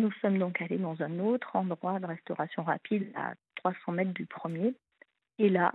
Nous 0.00 0.12
sommes 0.22 0.38
donc 0.38 0.62
allés 0.62 0.78
dans 0.78 1.02
un 1.02 1.18
autre 1.18 1.54
endroit 1.56 2.00
de 2.00 2.06
restauration 2.06 2.62
rapide 2.62 3.12
à 3.14 3.34
300 3.56 3.92
mètres 3.92 4.14
du 4.14 4.24
premier. 4.24 4.74
Et 5.38 5.50
là, 5.50 5.72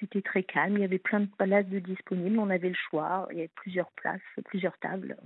c'était 0.00 0.22
très 0.22 0.44
calme. 0.44 0.78
Il 0.78 0.80
y 0.80 0.84
avait 0.84 0.98
plein 0.98 1.20
de 1.20 1.26
places 1.26 1.66
de 1.66 1.78
disponibles. 1.78 2.38
On 2.38 2.48
avait 2.48 2.70
le 2.70 2.74
choix. 2.88 3.28
Il 3.30 3.36
y 3.36 3.40
avait 3.40 3.50
plusieurs 3.54 3.90
places, 3.92 4.22
plusieurs 4.46 4.78
tables. 4.78 5.18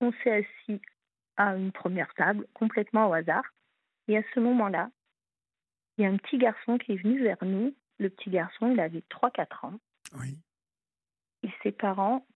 On 0.00 0.12
s'est 0.12 0.46
assis 0.46 0.80
à 1.36 1.56
une 1.56 1.72
première 1.72 2.12
table, 2.14 2.46
complètement 2.54 3.10
au 3.10 3.12
hasard. 3.12 3.44
Et 4.08 4.16
à 4.16 4.22
ce 4.34 4.40
moment-là, 4.40 4.90
il 5.98 6.04
y 6.04 6.06
a 6.06 6.10
un 6.10 6.16
petit 6.16 6.38
garçon 6.38 6.78
qui 6.78 6.92
est 6.92 7.02
venu 7.02 7.22
vers 7.22 7.42
nous. 7.42 7.74
Le 7.98 8.08
petit 8.08 8.30
garçon, 8.30 8.72
il 8.72 8.80
avait 8.80 9.02
3-4 9.10 9.66
ans. 9.66 9.78
Oui. 10.18 10.38
Et 11.42 11.50
ses 11.62 11.72
parents 11.72 12.26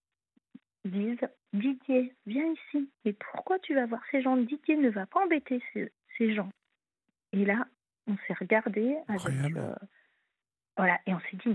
disent 0.85 1.27
Didier, 1.53 2.15
viens 2.27 2.53
ici. 2.53 2.91
Mais 3.05 3.13
pourquoi 3.13 3.59
tu 3.59 3.75
vas 3.75 3.87
voir 3.87 4.03
ces 4.11 4.23
gens? 4.23 4.37
Didier 4.37 4.77
ne 4.77 4.91
va 4.91 5.07
pas 5.07 5.25
embêter 5.25 5.63
ces, 5.73 6.35
gens. 6.35 6.51
Et 7.33 7.45
là, 7.45 7.67
on 8.07 8.17
s'est 8.27 8.35
regardé 8.35 8.97
avec. 9.09 9.57
Euh, 9.57 9.75
voilà, 10.77 10.99
et 11.07 11.15
on 11.15 11.21
s'est 11.21 11.37
dit 11.45 11.55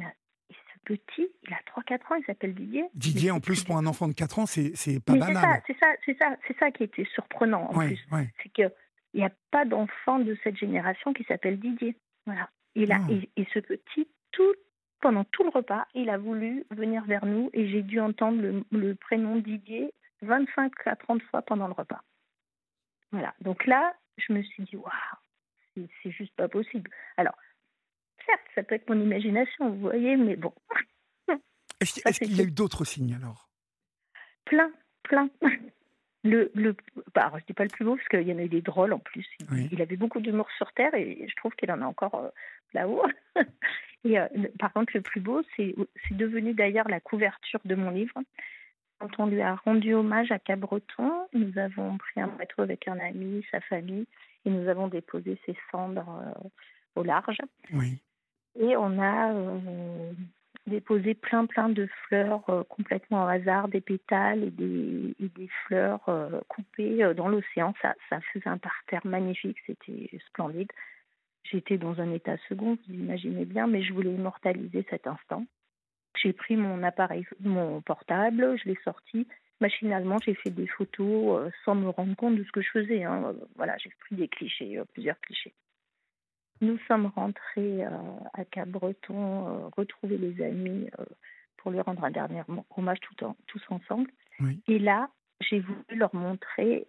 ce 0.51 0.79
petit, 0.85 1.27
il 1.43 1.53
a 1.53 1.59
3-4 1.79 2.13
ans, 2.13 2.15
il 2.15 2.25
s'appelle 2.25 2.53
Didier. 2.53 2.85
Didier, 2.93 3.31
en 3.31 3.39
plus, 3.39 3.63
pour 3.63 3.77
un 3.77 3.85
enfant 3.85 4.07
de 4.07 4.13
4 4.13 4.39
ans, 4.39 4.45
c'est 4.45 4.73
pas 5.03 5.15
banal. 5.15 5.61
C'est 5.67 5.77
ça, 5.79 5.87
c'est 6.05 6.17
ça, 6.17 6.35
c'est 6.47 6.57
ça, 6.57 6.71
qui 6.71 6.83
était 6.83 7.07
surprenant 7.13 7.69
en 7.69 7.79
plus. 7.79 8.05
C'est 8.41 8.49
qu'il 8.49 8.71
n'y 9.13 9.23
a 9.23 9.31
pas 9.51 9.65
d'enfant 9.65 10.19
de 10.19 10.37
cette 10.43 10.57
génération 10.57 11.13
qui 11.13 11.23
s'appelle 11.25 11.59
Didier. 11.59 11.95
Voilà. 12.25 12.49
Et, 12.75 12.85
là, 12.85 12.99
et, 13.09 13.47
ce 13.53 13.59
petit, 13.59 14.07
tout, 14.31 14.53
pendant 15.03 15.25
tout 15.25 15.43
le 15.43 15.49
repas, 15.49 15.85
il 15.93 16.09
a 16.09 16.17
voulu 16.17 16.65
venir 16.71 17.03
vers 17.03 17.25
nous 17.25 17.49
et 17.51 17.67
j'ai 17.67 17.81
dû 17.81 17.99
entendre 17.99 18.63
le, 18.71 18.95
prénom 18.95 19.35
Didier 19.35 19.93
25 20.21 20.71
à 20.85 20.95
30 20.95 21.21
fois 21.23 21.41
pendant 21.41 21.67
le 21.67 21.73
repas. 21.73 22.01
Voilà. 23.11 23.35
Donc 23.41 23.65
là, 23.65 23.93
je 24.15 24.31
me 24.31 24.41
suis 24.41 24.63
dit, 24.63 24.77
waouh, 24.77 25.87
c'est 26.01 26.11
juste 26.11 26.33
pas 26.37 26.47
possible. 26.47 26.89
Alors, 27.17 27.35
certes, 28.25 28.39
ça 28.55 28.63
peut 28.63 28.75
être 28.75 28.89
mon 28.89 28.97
imagination, 28.97 29.71
vous 29.71 29.81
voyez, 29.81 30.15
mais 30.15 30.37
bon. 30.37 30.53
Est-ce 31.81 32.19
qu'il 32.19 32.37
y 32.37 32.39
a 32.39 32.45
eu 32.45 32.51
d'autres 32.51 32.85
signes 32.85 33.15
alors? 33.15 33.49
Plein, 34.45 34.71
plein. 35.03 35.29
le, 36.23 36.49
le 36.55 36.77
bah, 37.13 37.29
je 37.39 37.45
dis 37.45 37.53
pas 37.53 37.63
le 37.63 37.69
plus 37.69 37.83
beau 37.83 37.97
parce 37.97 38.07
qu'il 38.07 38.25
y 38.25 38.31
en 38.31 38.37
a 38.37 38.43
eu 38.43 38.49
des 38.49 38.61
drôles 38.61 38.93
en 38.93 38.99
plus. 38.99 39.27
Il, 39.69 39.81
avait 39.81 39.97
beaucoup 39.97 40.21
d'humour 40.21 40.47
sur 40.57 40.71
Terre 40.71 40.93
et 40.95 41.27
je 41.27 41.35
trouve 41.35 41.53
qu'il 41.55 41.69
en 41.73 41.81
a 41.81 41.85
encore 41.85 42.15
euh, 42.15 42.29
là-haut. 42.73 43.03
et 44.05 44.19
euh, 44.19 44.27
par 44.59 44.73
contre, 44.73 44.93
le 44.95 45.01
plus 45.01 45.21
beau, 45.21 45.41
c'est 45.55 45.75
devenu 46.11 46.53
d'ailleurs 46.53 46.87
la 46.89 46.99
couverture 46.99 47.59
de 47.65 47.75
mon 47.75 47.91
livre. 47.91 48.19
Quand 48.99 49.19
on 49.19 49.27
lui 49.27 49.41
a 49.41 49.55
rendu 49.55 49.93
hommage 49.93 50.31
à 50.31 50.39
Cabreton, 50.39 51.27
nous 51.33 51.57
avons 51.57 51.97
pris 51.97 52.21
un 52.21 52.27
bateau 52.27 52.61
avec 52.61 52.87
un 52.87 52.99
ami, 52.99 53.45
sa 53.51 53.59
famille, 53.61 54.05
et 54.45 54.49
nous 54.49 54.67
avons 54.69 54.87
déposé 54.87 55.37
ses 55.45 55.57
cendres 55.71 56.09
euh, 56.09 56.49
au 56.95 57.03
large. 57.03 57.39
Oui. 57.73 57.99
Et 58.59 58.77
on 58.77 59.01
a 59.01 59.33
déposé 60.67 61.13
plein 61.13 61.45
plein 61.45 61.69
de 61.69 61.87
fleurs 62.07 62.43
euh, 62.49 62.63
complètement 62.63 63.25
au 63.25 63.27
hasard, 63.27 63.67
des 63.67 63.81
pétales 63.81 64.43
et 64.43 64.51
des, 64.51 65.15
des 65.19 65.49
fleurs 65.65 66.01
euh, 66.07 66.39
coupées 66.47 67.03
euh, 67.03 67.13
dans 67.13 67.27
l'océan. 67.27 67.73
Ça, 67.81 67.95
ça 68.09 68.19
faisait 68.31 68.47
un 68.47 68.57
parterre 68.57 69.05
magnifique, 69.05 69.57
c'était 69.65 70.09
splendide. 70.27 70.71
J'étais 71.43 71.77
dans 71.77 71.99
un 71.99 72.11
état 72.11 72.37
second, 72.49 72.77
vous 72.87 72.93
imaginez 72.93 73.45
bien, 73.45 73.67
mais 73.67 73.83
je 73.83 73.93
voulais 73.93 74.13
immortaliser 74.13 74.85
cet 74.89 75.07
instant. 75.07 75.45
J'ai 76.21 76.33
pris 76.33 76.55
mon 76.55 76.83
appareil, 76.83 77.25
mon 77.39 77.81
portable, 77.81 78.57
je 78.57 78.69
l'ai 78.69 78.77
sorti. 78.83 79.27
Machinalement, 79.59 80.17
j'ai 80.23 80.35
fait 80.35 80.51
des 80.51 80.67
photos 80.67 81.51
sans 81.65 81.75
me 81.75 81.89
rendre 81.89 82.15
compte 82.15 82.35
de 82.35 82.43
ce 82.43 82.51
que 82.51 82.61
je 82.61 82.69
faisais. 82.69 83.03
Hein. 83.03 83.33
Voilà, 83.55 83.77
j'ai 83.77 83.89
pris 83.99 84.15
des 84.15 84.27
clichés, 84.27 84.81
plusieurs 84.93 85.19
clichés. 85.19 85.53
Nous 86.63 86.77
sommes 86.87 87.07
rentrés 87.07 87.85
euh, 87.85 87.89
à 88.33 88.45
Cap-Breton, 88.45 89.47
euh, 89.47 89.67
retrouver 89.75 90.17
les 90.17 90.41
amis 90.41 90.89
euh, 90.97 91.03
pour 91.57 91.71
lui 91.71 91.81
rendre 91.81 92.03
un 92.05 92.11
dernier 92.11 92.41
hommage 92.77 92.99
tout 93.01 93.25
en, 93.25 93.35
tous 93.47 93.61
ensemble. 93.69 94.09
Et 94.67 94.79
là, 94.79 95.09
j'ai 95.49 95.59
voulu 95.59 95.83
leur 95.95 96.13
montrer 96.15 96.87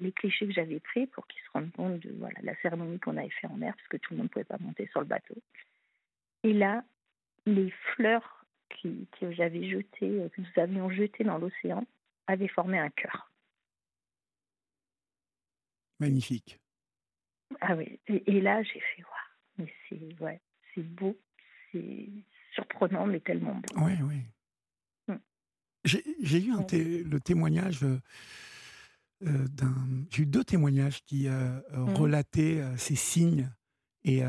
les 0.00 0.12
clichés 0.12 0.46
que 0.46 0.52
j'avais 0.52 0.80
pris 0.80 1.06
pour 1.06 1.26
qu'ils 1.26 1.42
se 1.42 1.50
rendent 1.52 1.72
compte 1.72 2.00
de 2.00 2.12
voilà, 2.18 2.38
la 2.42 2.54
cérémonie 2.62 2.98
qu'on 2.98 3.16
avait 3.16 3.30
fait 3.30 3.46
en 3.46 3.56
mer, 3.56 3.74
parce 3.76 3.88
que 3.88 3.96
tout 3.96 4.14
le 4.14 4.18
monde 4.18 4.26
ne 4.26 4.30
pouvait 4.30 4.44
pas 4.44 4.58
monter 4.58 4.86
sur 4.88 5.00
le 5.00 5.06
bateau. 5.06 5.34
Et 6.42 6.52
là, 6.52 6.84
les 7.46 7.70
fleurs 7.94 8.44
qui, 8.70 9.08
que 9.20 9.32
j'avais 9.32 9.68
jetées, 9.68 10.28
que 10.34 10.40
nous 10.40 10.62
avions 10.62 10.90
jetées 10.90 11.24
dans 11.24 11.38
l'océan, 11.38 11.86
avaient 12.26 12.48
formé 12.48 12.78
un 12.78 12.90
cœur. 12.90 13.30
Magnifique. 16.00 16.58
Ah 17.60 17.74
oui, 17.76 18.00
et, 18.08 18.40
là 18.40 18.62
j'ai 18.62 18.80
fait, 18.80 19.02
waouh, 19.02 19.58
mais 19.58 19.72
c'est 19.88 20.22
ouais, 20.22 20.40
c'est 20.74 20.82
beau, 20.82 21.16
c'est 21.70 22.08
surprenant, 22.52 23.06
mais 23.06 23.20
tellement 23.20 23.54
beau. 23.54 23.84
Oui, 23.84 23.92
oui. 24.02 24.22
J'ai 25.86 26.42
eu 26.42 26.52
un 26.52 26.66
le 26.70 27.18
témoignage 27.18 27.82
euh, 27.84 28.00
euh, 29.26 29.48
d'un. 29.48 29.74
J'ai 30.10 30.22
eu 30.22 30.26
deux 30.26 30.44
témoignages 30.44 31.02
qui 31.04 31.28
euh, 31.28 31.60
hum. 31.72 31.94
relataient 31.94 32.62
ces 32.76 32.96
signes 32.96 33.50
et, 34.04 34.22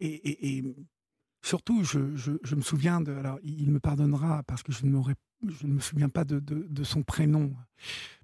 et, 0.00 0.56
et, 0.58 0.64
surtout, 1.42 1.84
je, 1.84 2.14
je, 2.16 2.32
je, 2.42 2.54
me 2.54 2.62
souviens 2.62 3.00
de. 3.00 3.12
Alors, 3.12 3.38
il 3.42 3.70
me 3.70 3.80
pardonnera 3.80 4.42
parce 4.44 4.62
que 4.62 4.72
je 4.72 4.86
ne, 4.86 5.02
je 5.46 5.66
ne 5.66 5.74
me 5.74 5.80
souviens 5.80 6.08
pas 6.08 6.24
de, 6.24 6.40
de, 6.40 6.66
de 6.68 6.84
son 6.84 7.02
prénom, 7.02 7.54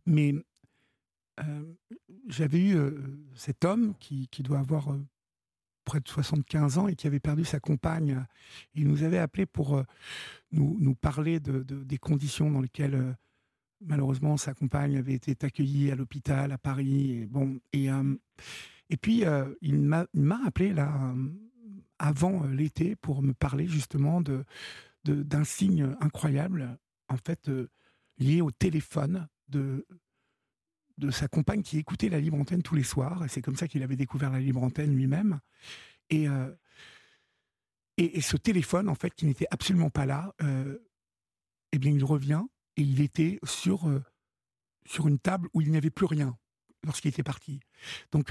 mais 0.07 0.35
j'avais 2.29 2.61
eu 2.61 2.77
cet 3.35 3.65
homme 3.65 3.95
qui, 3.99 4.29
qui 4.29 4.43
doit 4.43 4.61
avoir 4.61 4.97
près 5.85 6.01
de 6.01 6.09
75 6.09 6.79
ans 6.79 6.89
et 6.89 6.95
qui 6.95 7.07
avait 7.07 7.21
perdu 7.21 7.45
sa 7.45 7.61
compagne. 7.61 8.25
Il 8.75 8.89
nous 8.89 9.03
avait 9.03 9.19
appelé 9.19 9.47
pour 9.47 9.83
nous, 10.53 10.77
nous, 10.81 10.95
parler 10.95 11.41
de, 11.41 11.63
des 11.63 11.99
conditions 11.99 12.51
dans 12.51 12.61
lesquelles 12.61 13.17
malheureusement 13.81 14.37
sa 14.37 14.55
compagne 14.55 14.97
avait 14.97 15.15
été 15.15 15.37
accueillie 15.45 15.91
à 15.91 15.95
l'hôpital 15.95 16.53
à 16.53 16.59
Paris. 16.59 17.19
Et, 17.19 17.27
bon, 17.27 17.61
et, 17.73 17.89
et 18.91 18.97
puis 18.97 19.25
il 19.61 19.81
m'a 19.81 20.41
appelé 20.45 20.73
là 20.73 21.15
avant 21.99 22.45
l'été 22.45 22.97
pour 22.97 23.23
me 23.23 23.33
parler 23.33 23.67
justement 23.67 24.21
de 24.21 24.45
d'un 25.05 25.45
signe 25.45 25.95
incroyable 26.01 26.79
en 27.09 27.17
fait 27.19 27.51
lié 28.19 28.41
au 28.41 28.51
téléphone 28.51 29.29
de 29.49 29.87
de 30.99 31.11
sa 31.11 31.29
compagne 31.29 31.63
qui 31.63 31.79
écoutait 31.79 32.09
la 32.09 32.21
libre 32.21 32.39
antenne 32.39 32.63
tous 32.63 32.75
les 32.75 32.83
soirs. 32.83 33.25
Et 33.25 33.29
c'est 33.29 33.43
comme 33.43 33.57
ça 33.57 33.69
qu'il 33.69 33.83
avait 33.83 33.97
découvert 33.97 34.31
la 34.31 34.41
libre 34.41 34.63
antenne 34.63 34.95
lui-même. 34.95 35.41
Et, 36.11 36.29
euh, 36.29 36.53
et, 37.97 38.21
ce 38.21 38.37
téléphone, 38.37 38.89
en 38.89 38.95
fait, 38.95 39.15
qui 39.15 39.27
n'était 39.27 39.47
absolument 39.51 39.91
pas 39.91 40.07
là, 40.07 40.35
euh, 40.43 40.79
eh 41.73 41.79
bien, 41.79 41.93
il 41.93 42.05
revient 42.05 42.43
et 42.77 42.83
il 42.83 43.01
était 43.01 43.39
sur, 43.45 43.89
euh, 43.89 44.03
sur 44.87 45.09
une 45.09 45.19
table 45.19 45.49
où 45.55 45.61
il 45.61 45.71
n'y 45.71 45.77
avait 45.77 45.91
plus 45.91 46.07
rien 46.07 46.37
lorsqu'il 46.85 47.09
était 47.09 47.23
parti. 47.23 47.61
Donc, 48.13 48.31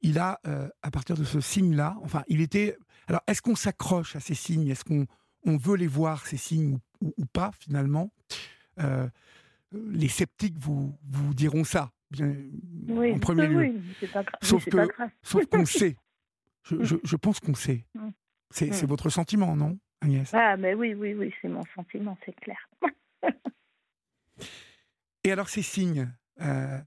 il 0.00 0.18
a, 0.18 0.40
à 0.82 0.90
partir 0.90 1.16
de 1.16 1.22
ce 1.22 1.40
signe-là, 1.40 1.96
enfin, 2.02 2.24
il 2.26 2.40
était. 2.40 2.76
Alors, 3.06 3.20
est-ce 3.28 3.40
qu'on 3.40 3.54
s'accroche 3.54 4.16
à 4.16 4.20
ces 4.20 4.34
signes? 4.34 4.66
Est-ce 4.66 4.82
qu'on 4.82 5.06
on 5.44 5.56
veut 5.56 5.76
les 5.76 5.86
voir, 5.86 6.26
ces 6.26 6.36
signes, 6.36 6.80
ou, 7.00 7.14
ou 7.16 7.26
pas, 7.26 7.52
finalement? 7.60 8.12
Les 9.72 10.08
sceptiques 10.08 10.58
vous, 10.58 10.96
vous 11.08 11.34
diront 11.34 11.64
ça, 11.64 11.90
bien, 12.10 12.34
en 12.88 13.18
premier 13.18 13.46
lieu. 13.46 13.80
Sauf 14.42 14.64
que, 14.64 14.88
sauf 15.22 15.46
qu'on 15.46 15.66
sait. 15.66 15.96
Je, 16.64 16.96
je, 17.02 17.16
pense 17.16 17.38
qu'on 17.38 17.54
sait. 17.54 17.84
Mm. 17.94 18.08
C'est 18.50 18.82
mm. 18.82 18.86
votre 18.86 19.08
sentiment, 19.08 19.54
non, 19.54 19.78
Agnès? 20.00 20.32
Ah, 20.34 20.56
mais 20.56 20.74
oui, 20.74 20.94
oui, 20.94 21.14
oui, 21.14 21.32
c'est 21.40 21.48
mon 21.48 21.64
sentiment, 21.74 22.18
c'est 22.24 22.34
clair. 22.40 22.68
Et 25.24 25.32
alors, 25.32 25.48
ces 25.48 25.62
signes, 25.62 26.08
euh, 26.40 26.78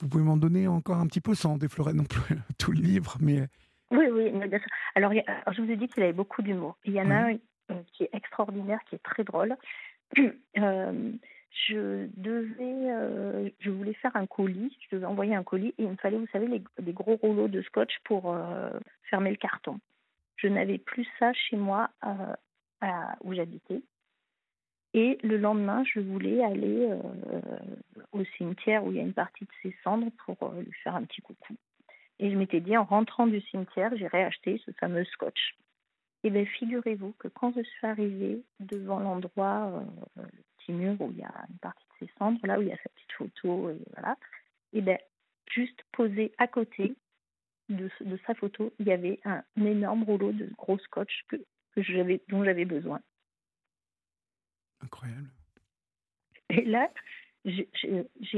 vous 0.00 0.08
pouvez 0.08 0.24
m'en 0.24 0.36
donner 0.36 0.68
encore 0.68 0.98
un 0.98 1.06
petit 1.06 1.20
peu 1.20 1.34
sans 1.34 1.56
déflorer 1.56 1.92
non 1.92 2.04
plus 2.04 2.36
tout 2.58 2.72
le 2.72 2.80
livre, 2.80 3.16
mais. 3.20 3.46
Oui, 3.90 4.06
oui, 4.10 4.30
bien 4.30 4.58
sûr. 4.58 4.68
Alors, 4.94 5.12
je 5.12 5.62
vous 5.62 5.70
ai 5.70 5.76
dit 5.76 5.88
qu'il 5.88 6.02
avait 6.02 6.12
beaucoup 6.12 6.42
d'humour. 6.42 6.76
Il 6.84 6.94
y 6.94 7.00
en 7.00 7.10
a 7.10 7.30
un 7.30 7.38
euh, 7.70 7.82
qui 7.92 8.04
est 8.04 8.10
extraordinaire, 8.12 8.78
qui 8.88 8.96
est 8.96 9.02
très 9.02 9.24
drôle. 9.24 9.56
Euh, 10.56 11.10
je 11.54 12.08
devais, 12.16 12.90
euh, 12.90 13.48
je 13.60 13.70
voulais 13.70 13.94
faire 13.94 14.14
un 14.16 14.26
colis, 14.26 14.76
je 14.80 14.96
devais 14.96 15.06
envoyer 15.06 15.34
un 15.34 15.44
colis 15.44 15.74
et 15.78 15.84
il 15.84 15.88
me 15.88 15.96
fallait, 15.96 16.18
vous 16.18 16.26
savez, 16.32 16.48
les, 16.48 16.92
gros 16.92 17.16
rouleaux 17.16 17.48
de 17.48 17.62
scotch 17.62 17.92
pour 18.04 18.32
euh, 18.34 18.70
fermer 19.08 19.30
le 19.30 19.36
carton. 19.36 19.78
Je 20.36 20.48
n'avais 20.48 20.78
plus 20.78 21.06
ça 21.18 21.32
chez 21.32 21.56
moi 21.56 21.90
euh, 22.04 22.88
où 23.22 23.34
j'habitais. 23.34 23.82
Et 24.94 25.18
le 25.22 25.38
lendemain, 25.38 25.84
je 25.84 26.00
voulais 26.00 26.42
aller 26.44 26.88
au 28.12 28.24
cimetière 28.36 28.84
où 28.84 28.92
il 28.92 28.98
y 28.98 29.00
a 29.00 29.02
une 29.02 29.12
partie 29.12 29.44
de 29.44 29.50
ses 29.60 29.74
cendres 29.82 30.12
pour 30.24 30.52
lui 30.52 30.72
faire 30.84 30.94
un 30.94 31.02
petit 31.02 31.20
coucou. 31.20 31.54
Et 32.20 32.30
je 32.30 32.36
m'étais 32.36 32.60
dit, 32.60 32.76
en 32.76 32.84
rentrant 32.84 33.26
du 33.26 33.40
cimetière, 33.40 33.96
j'irai 33.96 34.22
acheter 34.22 34.62
ce 34.64 34.70
fameux 34.72 35.04
scotch. 35.06 35.56
Et 36.22 36.30
bien, 36.30 36.44
figurez-vous 36.44 37.12
que 37.18 37.26
quand 37.26 37.52
je 37.56 37.62
suis 37.62 37.86
arrivée 37.86 38.44
devant 38.60 39.00
l'endroit, 39.00 39.82
mur 40.72 40.96
où 41.00 41.10
il 41.12 41.18
y 41.18 41.24
a 41.24 41.44
une 41.48 41.58
partie 41.58 41.84
de 42.00 42.06
ses 42.06 42.12
cendres, 42.18 42.38
là 42.44 42.58
où 42.58 42.62
il 42.62 42.68
y 42.68 42.72
a 42.72 42.76
sa 42.76 42.88
petite 42.90 43.12
photo, 43.12 43.70
et 43.70 43.78
voilà. 43.94 44.16
Et 44.72 44.80
bien, 44.80 44.98
juste 45.50 45.82
posé 45.92 46.32
à 46.38 46.46
côté 46.46 46.94
de, 47.68 47.90
de, 48.00 48.18
sa 48.26 48.34
photo, 48.34 48.72
il 48.78 48.86
y 48.86 48.92
avait 48.92 49.20
un, 49.24 49.42
énorme 49.56 50.02
rouleau 50.04 50.32
de 50.32 50.46
gros 50.56 50.78
scotch 50.78 51.24
que, 51.28 51.36
que 51.36 51.82
j'avais, 51.82 52.20
dont 52.28 52.44
j'avais 52.44 52.64
besoin. 52.64 53.00
Incroyable. 54.80 55.30
Et 56.50 56.64
là, 56.64 56.90
j'ai, 57.44 57.68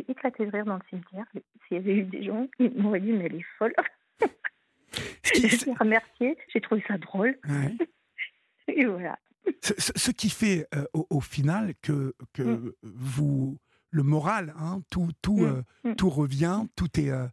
éclaté 0.08 0.46
de 0.46 0.50
rire 0.50 0.64
dans 0.64 0.76
le 0.76 0.82
cimetière. 0.88 1.26
S'il 1.66 1.76
y 1.76 1.80
avait 1.80 1.96
eu 1.96 2.04
des 2.04 2.22
gens, 2.22 2.46
ils 2.58 2.70
m'auraient 2.70 3.00
dit, 3.00 3.12
mais 3.12 3.26
elle 3.26 3.36
est 3.36 3.46
folle. 3.58 3.74
j'ai 5.24 5.72
remercié, 5.72 6.36
j'ai 6.52 6.60
trouvé 6.60 6.84
ça 6.86 6.98
drôle. 6.98 7.38
Et 8.68 8.84
voilà. 8.84 9.18
Ce, 9.62 10.10
qui 10.10 10.30
fait 10.30 10.66
euh, 10.74 10.84
au, 10.92 11.20
final 11.20 11.74
que, 11.82 12.14
que 12.32 12.42
mm. 12.42 12.72
vous, 12.82 13.58
le 13.90 14.02
moral, 14.02 14.54
hein, 14.58 14.80
tout, 14.90 15.08
tout, 15.22 15.38
mm. 15.38 15.64
Euh, 15.84 15.90
mm. 15.90 15.94
tout 15.96 16.10
revient, 16.10 16.62
tout 16.76 17.00
est, 17.00 17.10
euh, 17.10 17.26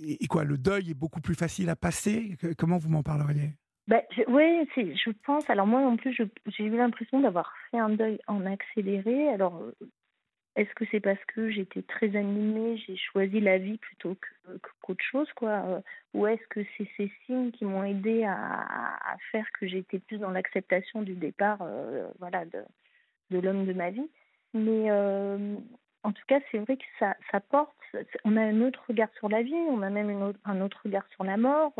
et 0.00 0.26
quoi, 0.28 0.44
le 0.44 0.58
deuil 0.58 0.90
est 0.90 0.94
beaucoup 0.94 1.20
plus 1.20 1.34
facile 1.34 1.68
à 1.70 1.76
passer? 1.76 2.36
Comment 2.56 2.78
vous 2.78 2.88
m'en 2.88 3.02
parleriez? 3.02 3.54
Ben, 3.88 4.02
Oui, 4.28 4.68
je 4.76 5.10
pense. 5.24 5.48
Alors 5.50 5.66
moi 5.66 5.80
en 5.80 5.96
plus, 5.96 6.14
j'ai 6.46 6.64
eu 6.64 6.76
l'impression 6.76 7.20
d'avoir 7.20 7.52
fait 7.70 7.78
un 7.78 7.90
deuil 7.90 8.20
en 8.28 8.46
accéléré. 8.46 9.28
Alors 9.30 9.60
est-ce 10.56 10.72
que 10.74 10.84
c'est 10.90 11.00
parce 11.00 11.24
que 11.26 11.50
j'étais 11.50 11.82
très 11.82 12.16
animée, 12.16 12.76
j'ai 12.78 12.96
choisi 12.96 13.40
la 13.40 13.58
vie 13.58 13.78
plutôt 13.78 14.16
qu'autre 14.80 15.04
chose, 15.04 15.28
quoi 15.34 15.62
euh, 15.66 15.80
Ou 16.12 16.26
est-ce 16.26 16.46
que 16.48 16.60
c'est 16.76 16.88
ces 16.96 17.12
signes 17.24 17.52
qui 17.52 17.64
m'ont 17.64 17.84
aidé 17.84 18.24
à, 18.24 19.16
faire 19.30 19.46
que 19.52 19.66
j'étais 19.66 20.00
plus 20.00 20.18
dans 20.18 20.30
l'acceptation 20.30 21.02
du 21.02 21.14
départ, 21.14 21.58
euh, 21.62 22.08
voilà, 22.18 22.44
de, 22.46 22.64
de 23.30 23.38
l'homme 23.38 23.64
de 23.64 23.72
ma 23.72 23.90
vie 23.90 24.10
Mais 24.52 24.90
euh, 24.90 25.54
en 26.02 26.12
tout 26.12 26.24
cas, 26.26 26.40
c'est 26.50 26.58
vrai 26.58 26.76
que 26.76 26.84
ça, 26.98 27.14
ça 27.30 27.38
porte. 27.40 27.76
On 28.24 28.36
a 28.36 28.42
un 28.42 28.60
autre 28.62 28.82
regard 28.88 29.10
sur 29.18 29.28
la 29.28 29.42
vie, 29.42 29.54
on 29.54 29.82
a 29.82 29.90
même 29.90 30.10
une 30.10 30.34
un 30.44 30.60
autre 30.60 30.80
regard 30.84 31.06
sur 31.10 31.22
la 31.22 31.36
mort. 31.36 31.72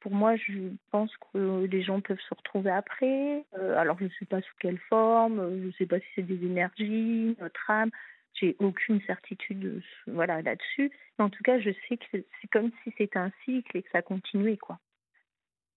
Pour 0.00 0.12
moi, 0.12 0.36
je 0.36 0.70
pense 0.90 1.10
que 1.32 1.64
les 1.64 1.82
gens 1.82 2.00
peuvent 2.00 2.20
se 2.20 2.34
retrouver 2.34 2.70
après. 2.70 3.44
alors, 3.76 3.98
je 3.98 4.04
ne 4.04 4.10
sais 4.18 4.26
pas 4.26 4.40
sous 4.40 4.54
quelle 4.60 4.78
forme, 4.78 5.60
je 5.60 5.66
ne 5.66 5.72
sais 5.72 5.86
pas 5.86 6.00
si 6.00 6.06
c'est 6.14 6.22
des 6.22 6.44
énergies, 6.44 7.36
notre 7.40 7.70
âme. 7.70 7.90
J'ai 8.34 8.56
aucune 8.60 9.00
certitude 9.02 9.82
voilà, 10.06 10.42
là-dessus. 10.42 10.92
Mais 11.18 11.24
en 11.24 11.30
tout 11.30 11.42
cas, 11.42 11.58
je 11.58 11.70
sais 11.88 11.96
que 11.96 12.04
c'est 12.12 12.48
comme 12.52 12.70
si 12.84 12.92
c'était 12.96 13.18
un 13.18 13.32
cycle 13.44 13.76
et 13.76 13.82
que 13.82 13.90
ça 13.90 14.02
continuait. 14.02 14.56
Quoi. 14.56 14.78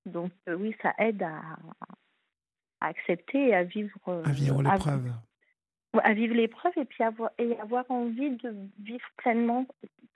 Donc, 0.05 0.31
oui, 0.47 0.75
ça 0.81 0.93
aide 0.99 1.23
à, 1.23 1.41
à 2.79 2.87
accepter 2.87 3.49
et 3.49 3.55
à 3.55 3.63
vivre. 3.63 3.97
à 4.25 4.31
vivre 4.31 4.61
l'épreuve 4.61 5.11
à 5.99 6.13
vivre 6.13 6.33
l'épreuve 6.35 6.73
et 6.77 6.85
puis 6.85 7.03
avoir, 7.03 7.31
et 7.37 7.59
avoir 7.59 7.89
envie 7.89 8.31
de 8.31 8.53
vivre 8.79 9.07
pleinement 9.17 9.67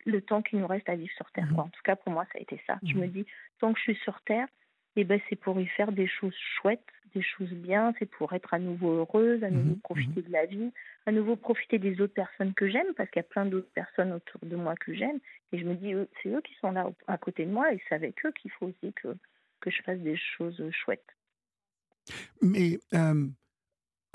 le 0.06 0.22
temps 0.22 0.42
qu'il 0.42 0.60
nous 0.60 0.68
reste 0.68 0.88
à 0.88 0.96
vivre 0.96 1.14
sur 1.16 1.30
Terre. 1.32 1.52
Mmh. 1.52 1.60
En 1.60 1.70
tout 1.70 1.82
cas, 1.84 1.96
pour 1.96 2.14
moi, 2.14 2.26
ça 2.32 2.38
a 2.38 2.42
été 2.42 2.62
ça. 2.68 2.80
Je 2.84 2.94
me 2.94 3.08
mmh. 3.08 3.12
dis, 3.12 3.26
tant 3.60 3.74
que 3.74 3.80
je 3.80 3.84
suis 3.84 4.04
sur 4.04 4.22
Terre, 4.22 4.48
eh 4.96 5.04
ben, 5.04 5.20
c'est 5.30 5.36
pour 5.36 5.60
y 5.60 5.66
faire 5.66 5.92
des 5.92 6.08
choses 6.08 6.36
chouettes, 6.36 6.86
des 7.14 7.22
choses 7.22 7.52
bien, 7.52 7.94
c'est 8.00 8.06
pour 8.06 8.34
être 8.34 8.54
à 8.54 8.60
nouveau 8.60 8.92
heureuse, 8.92 9.44
à 9.44 9.50
nouveau 9.50 9.76
mmh. 9.76 9.82
profiter 9.82 10.22
de 10.22 10.32
la 10.32 10.46
vie, 10.46 10.72
à 11.06 11.12
nouveau 11.12 11.36
profiter 11.36 11.80
des 11.80 12.00
autres 12.00 12.14
personnes 12.14 12.54
que 12.54 12.70
j'aime, 12.70 12.94
parce 12.96 13.10
qu'il 13.10 13.20
y 13.20 13.26
a 13.26 13.28
plein 13.28 13.46
d'autres 13.46 13.72
personnes 13.74 14.14
autour 14.14 14.40
de 14.44 14.56
moi 14.56 14.76
que 14.76 14.94
j'aime. 14.94 15.20
Et 15.52 15.58
je 15.58 15.66
me 15.66 15.76
dis, 15.76 15.94
c'est 16.22 16.30
eux 16.30 16.42
qui 16.42 16.54
sont 16.62 16.72
là 16.72 16.90
à 17.08 17.18
côté 17.18 17.46
de 17.46 17.52
moi 17.52 17.74
et 17.74 17.82
c'est 17.88 17.96
avec 17.96 18.26
eux 18.26 18.32
qu'il 18.32 18.52
faut 18.52 18.68
aussi 18.68 18.94
que, 18.94 19.16
que 19.60 19.70
je 19.72 19.82
fasse 19.82 20.00
des 20.00 20.18
choses 20.18 20.64
chouettes. 20.72 21.16
Mais 22.42 22.78
euh, 22.94 23.28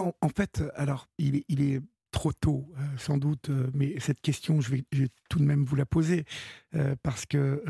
en, 0.01 0.29
fait, 0.29 0.63
alors, 0.75 1.09
il 1.19 1.37
est, 1.37 1.45
il 1.49 1.63
est 1.63 1.81
trop 2.11 2.33
tôt, 2.33 2.69
euh, 2.77 2.99
sans 2.99 3.19
doute, 3.19 3.51
euh, 3.51 3.71
mais 3.73 3.99
cette 4.01 4.21
question, 4.21 4.61
je 4.61 4.71
vais, 4.71 4.85
tout 5.29 5.39
de 5.39 5.45
même 5.45 5.65
vous 5.65 5.77
la 5.77 5.87
poser, 5.87 6.25
euh, 6.75 6.97
parce 7.03 7.27
que 7.27 7.63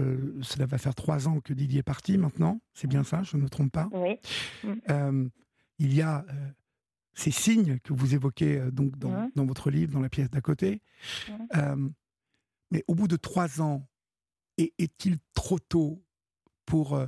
cela 0.43 0.67
va 0.67 0.79
faire 0.79 0.95
trois 0.95 1.29
ans 1.29 1.41
que 1.41 1.53
Didier 1.53 1.81
est 1.81 1.83
parti 1.85 2.17
maintenant, 2.19 2.61
c'est 2.73 2.87
bien 2.87 3.05
ça, 3.05 3.23
je 3.23 3.37
ne 3.37 3.43
me 3.43 3.49
trompe 3.49 3.73
pas? 3.73 3.89
Oui. 3.93 4.19
Mm. 4.65 5.29
il 5.79 5.95
y 5.95 6.03
a 6.03 6.25
ces 7.15 7.31
signes 7.31 7.79
que 7.81 7.93
vous 7.93 8.15
évoquez 8.15 8.61
donc 8.73 8.99
dans, 8.99 9.31
dans, 9.35 9.45
votre 9.45 9.71
livre, 9.71 9.93
dans 9.93 10.01
la 10.01 10.09
pièce 10.09 10.31
d'à 10.31 10.41
côté. 10.41 10.81
Mais 12.73 12.85
au 12.87 12.95
bout 12.95 13.09
de 13.09 13.17
trois 13.17 13.61
ans, 13.61 13.87
est-il 14.57 15.19
trop 15.35 15.59
tôt 15.59 16.03
pour 16.67 17.01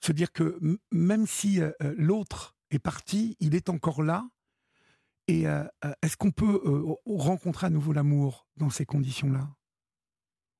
se 0.00 0.12
dire 0.12 0.32
que 0.32 0.60
même 0.92 1.26
si 1.26 1.60
l'autre 1.96 2.53
est 2.74 2.80
parti, 2.80 3.36
il 3.40 3.54
est 3.54 3.68
encore 3.68 4.02
là. 4.02 4.24
Et 5.26 5.46
euh, 5.46 5.64
euh, 5.84 5.92
est-ce 6.02 6.16
qu'on 6.16 6.30
peut 6.30 6.60
euh, 6.64 6.94
rencontrer 7.06 7.66
à 7.66 7.70
nouveau 7.70 7.92
l'amour 7.92 8.46
dans 8.56 8.70
ces 8.70 8.84
conditions-là? 8.84 9.48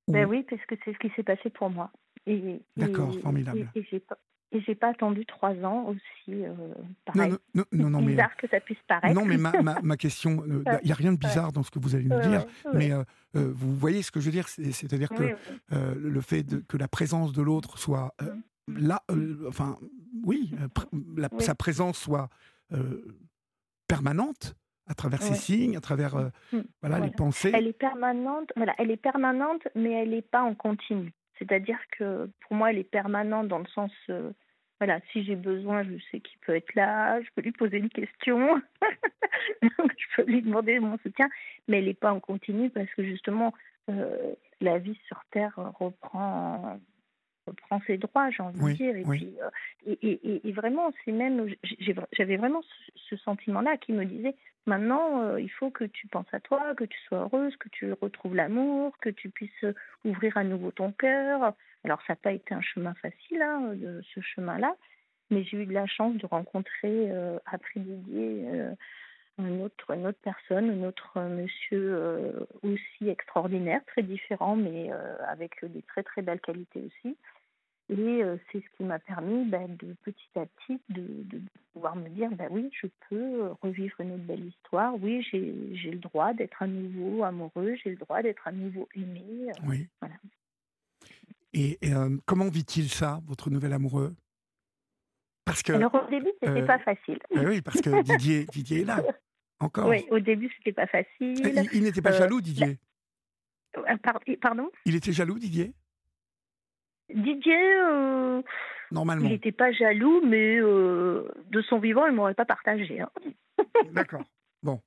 Ben 0.09 0.26
oui, 0.26 0.44
parce 0.49 0.64
que 0.66 0.75
c'est 0.85 0.92
ce 0.92 0.99
qui 0.99 1.11
s'est 1.16 1.23
passé 1.23 1.50
pour 1.50 1.71
moi. 1.71 1.90
D'accord, 2.76 3.14
formidable. 3.21 3.71
Et, 3.75 3.80
et 4.52 4.61
j'ai 4.61 4.75
pas 4.75 4.90
attendu 4.90 5.26
trois 5.26 5.54
ans 5.64 5.87
aussi. 5.88 6.42
pareil. 7.04 7.33
Non, 7.54 7.64
non, 7.73 7.90
non, 7.90 8.02
bizarre 8.02 8.35
que 8.37 8.47
ça 8.49 8.61
puisse 8.61 8.78
paraître. 8.87 9.14
Non, 9.14 9.26
mais 9.26 9.37
ma, 9.37 9.52
ma, 9.83 9.97
question, 9.97 10.44
il 10.83 10.87
n'y 10.87 10.92
a 10.92 10.94
rien 10.94 11.12
de 11.12 11.18
bizarre 11.18 11.52
dans 11.52 11.62
ce 11.62 11.71
que 11.71 11.78
vous 11.78 11.94
allez 11.94 12.09
nous 12.09 12.21
dire, 12.21 12.44
mais 12.73 12.90
vous 13.35 13.75
voyez 13.75 14.02
ce 14.02 14.11
que 14.11 14.21
je 14.21 14.26
veux 14.26 14.33
dire, 14.33 14.49
c'est-à-dire 14.49 15.09
que 15.11 15.37
le 15.75 16.21
fait 16.21 16.42
de, 16.42 16.59
que 16.59 16.76
la 16.76 16.88
présence 16.88 17.33
de 17.33 17.42
l'autre 17.42 17.78
soit 17.78 18.14
là, 18.68 19.02
euh, 19.11 19.44
enfin, 19.49 19.76
oui, 20.25 20.52
euh, 20.61 21.28
sa 21.38 21.54
présence 21.54 21.99
soit 21.99 22.28
euh, 22.73 23.04
permanente 23.88 24.54
à 24.87 24.95
travers 24.95 25.23
ses 25.23 25.35
signes, 25.35 25.76
à 25.76 25.81
travers 25.81 26.16
mmh. 26.52 26.59
voilà, 26.83 27.00
les 27.00 27.11
pensées. 27.11 27.52
Elle 27.54 27.69
est 27.69 27.73
permanente, 27.73 28.52
voilà, 28.54 28.75
elle 28.76 28.90
est 28.90 28.99
permanente, 28.99 29.66
mais 29.75 29.93
elle 29.93 30.11
n'est 30.11 30.21
pas 30.21 30.43
en 30.43 30.54
continu. 30.54 31.12
C'est-à-dire 31.38 31.78
que 31.97 32.28
pour 32.40 32.57
moi, 32.57 32.71
elle 32.71 32.78
est 32.78 32.85
permanente 32.85 33.49
dans 33.49 33.61
le 33.61 33.66
sens, 33.69 33.90
voilà, 34.78 35.00
si 35.11 35.25
j'ai 35.25 35.37
besoin, 35.37 35.85
je 35.85 35.97
sais 36.11 36.21
qu'il 36.21 36.38
peut 36.40 36.54
être 36.54 36.75
là, 36.75 37.19
je 37.23 37.28
peux 37.35 37.40
lui 37.40 37.52
poser 37.52 37.78
une 37.78 37.88
question, 37.88 38.61
je 39.62 40.16
peux 40.16 40.25
lui 40.25 40.43
demander 40.43 40.78
mon 40.81 40.99
soutien, 40.99 41.31
mais 41.66 41.78
elle 41.78 41.87
n'est 41.87 41.95
pas 41.95 42.12
en 42.12 42.21
continu 42.21 42.69
parce 42.69 42.90
que 42.90 43.02
justement, 43.04 43.54
la 44.61 44.78
vie 44.78 44.99
sur 45.07 45.23
Terre 45.31 45.59
reprend 45.78 46.78
prend 47.53 47.81
ses 47.87 47.99
droits, 47.99 48.31
j'ai 48.31 48.43
envie 48.43 48.59
de 48.59 48.73
dire. 48.73 48.97
Et, 48.97 49.03
puis, 49.03 49.35
euh, 49.43 49.95
et, 50.03 50.49
et, 50.49 50.53
vraiment, 50.53 50.92
c'est 51.05 51.12
même, 51.12 51.47
j'avais 52.12 52.37
vraiment 52.37 52.62
ce, 53.09 53.16
sentiment-là 53.16 53.77
qui 53.77 53.92
me 53.92 54.05
disait 54.05 54.35
maintenant, 54.66 55.23
euh, 55.23 55.40
il 55.40 55.51
faut 55.51 55.71
que 55.71 55.85
tu 55.85 56.07
penses 56.09 56.33
à 56.33 56.40
toi, 56.40 56.75
que 56.75 56.85
tu 56.85 56.99
sois 57.03 57.18
heureuse, 57.18 57.57
que 57.57 57.68
tu 57.68 57.92
retrouves 57.92 58.35
l'amour, 58.35 58.97
que 58.99 59.11
tu 59.11 59.29
puisses 59.31 59.64
ouvrir 60.05 60.37
à 60.37 60.45
nouveau 60.45 60.71
ton 60.71 60.92
cœur. 60.92 61.55
Alors, 61.85 62.01
ça 62.07 62.14
n'a 62.14 62.16
pas 62.16 62.33
été 62.33 62.55
un 62.55 62.62
chemin 62.62 62.95
facile, 62.95 63.42
hein, 63.42 63.73
de 63.75 64.03
ce 64.14 64.21
chemin-là, 64.21 64.75
mais 65.31 65.45
j'ai 65.45 65.59
eu 65.59 65.66
de 65.66 65.73
la 65.73 65.87
chance 65.87 66.16
de 66.16 66.27
rencontrer 66.27 67.11
euh, 67.11 67.38
après 67.47 67.81
Didier. 67.81 68.47
une 69.38 69.62
autre, 69.62 69.90
une 69.90 70.07
autre 70.07 70.21
personne, 70.23 70.71
un 70.71 70.88
autre 70.88 71.21
monsieur 71.21 72.47
aussi 72.62 73.09
extraordinaire, 73.09 73.85
très 73.87 74.03
différent, 74.03 74.57
mais 74.57 74.90
avec 75.29 75.64
des 75.64 75.83
très 75.83 76.03
très 76.03 76.23
belles 76.23 76.40
qualités 76.40 76.81
aussi. 76.81 77.16
Et 77.90 78.23
c'est 78.51 78.61
ce 78.61 78.77
qui 78.77 78.85
m'a 78.85 78.99
permis 78.99 79.44
bah, 79.44 79.66
de 79.68 79.94
petit 80.05 80.38
à 80.38 80.47
petit 80.47 80.81
de, 80.88 81.40
pouvoir 81.75 81.97
me 81.97 82.09
dire 82.09 82.31
bah 82.31 82.47
oui, 82.51 82.70
je 82.81 82.87
peux 83.09 83.51
revivre 83.62 84.01
une 84.01 84.12
autre 84.12 84.25
belle 84.25 84.47
histoire. 84.47 84.94
Oui, 85.01 85.23
j'ai 85.31 85.90
le 85.90 85.99
droit 85.99 86.33
d'être 86.33 86.62
à 86.62 86.66
nouveau 86.66 87.25
amoureux, 87.25 87.75
j'ai 87.83 87.90
le 87.90 87.97
droit 87.97 88.23
d'être 88.23 88.49
à 88.49 88.53
nouveau 88.53 88.88
aimé. 88.94 89.53
oui. 89.66 89.87
Voilà. 90.01 90.14
Et, 91.55 91.79
comment 92.27 92.49
vit-il 92.49 92.88
ça, 92.88 93.20
votre 93.27 93.49
nouvel 93.49 93.73
amoureux? 93.73 94.14
Parce 95.44 95.62
que, 95.62 95.73
Alors 95.73 95.94
au 95.94 96.11
début, 96.11 96.31
c'était 96.40 96.53
n'était 96.53 96.66
pas 96.66 96.79
facile. 96.79 97.18
oui, 97.31 97.61
parce 97.61 97.81
que 97.81 98.03
Didier, 98.03 98.44
Didier 98.53 98.81
est 98.81 98.85
là. 98.85 99.03
Encore. 99.61 99.88
Oui, 99.88 100.05
au 100.11 100.18
début, 100.18 100.51
c'était 100.57 100.73
pas 100.73 100.87
facile. 100.87 101.68
Il, 101.73 101.83
n'était 101.83 102.03
pas 102.03 102.12
jaloux, 102.12 102.40
Didier? 102.40 102.79
Pardon? 104.40 104.70
Il 104.85 104.94
était 104.94 105.12
jaloux, 105.12 105.38
Didier? 105.38 105.75
Didier, 107.12 107.75
euh, 107.83 108.43
Normalement. 108.90 109.25
il 109.25 109.33
n'était 109.33 109.53
pas 109.53 109.73
jaloux, 109.73 110.23
mais 110.25 110.57
euh, 110.57 111.29
de 111.51 111.62
son 111.62 111.79
vivant, 111.79 112.07
il 112.07 112.12
ne 112.12 112.17
m'aurait 112.17 112.35
pas 112.35 112.45
partagé. 112.45 113.01
Hein. 113.01 113.11
D'accord. 113.93 114.25
Bon. 114.62 114.81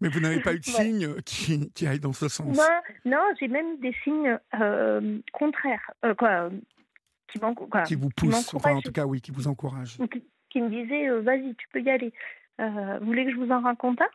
Mais 0.00 0.08
vous 0.08 0.20
n'avez 0.20 0.40
pas 0.40 0.54
eu 0.54 0.60
de 0.60 0.64
signes 0.64 1.20
qui, 1.22 1.70
qui 1.72 1.86
aillent 1.86 2.00
dans 2.00 2.12
ce 2.12 2.28
sens? 2.28 2.58
Non, 3.04 3.22
j'ai 3.38 3.48
même 3.48 3.78
des 3.80 3.94
signes 4.02 4.38
euh, 4.60 5.18
contraires. 5.32 5.90
quoi, 6.18 6.50
qui, 7.28 7.38
qui 7.86 7.94
vous 7.94 8.08
poussent, 8.10 8.54
enfin 8.54 8.76
en 8.76 8.80
tout 8.80 8.92
cas, 8.92 9.04
oui, 9.04 9.20
qui 9.20 9.30
vous 9.30 9.46
encouragent. 9.48 9.98
Qui, 10.50 10.60
me 10.62 10.70
disaient, 10.70 11.10
vas-y, 11.20 11.54
tu 11.56 11.68
peux 11.68 11.82
y 11.82 11.90
aller. 11.90 12.12
vous 12.58 13.06
voulez 13.06 13.26
que 13.26 13.32
je 13.32 13.36
vous 13.36 13.50
en 13.50 13.60
raconte 13.60 14.00
un? 14.00 14.08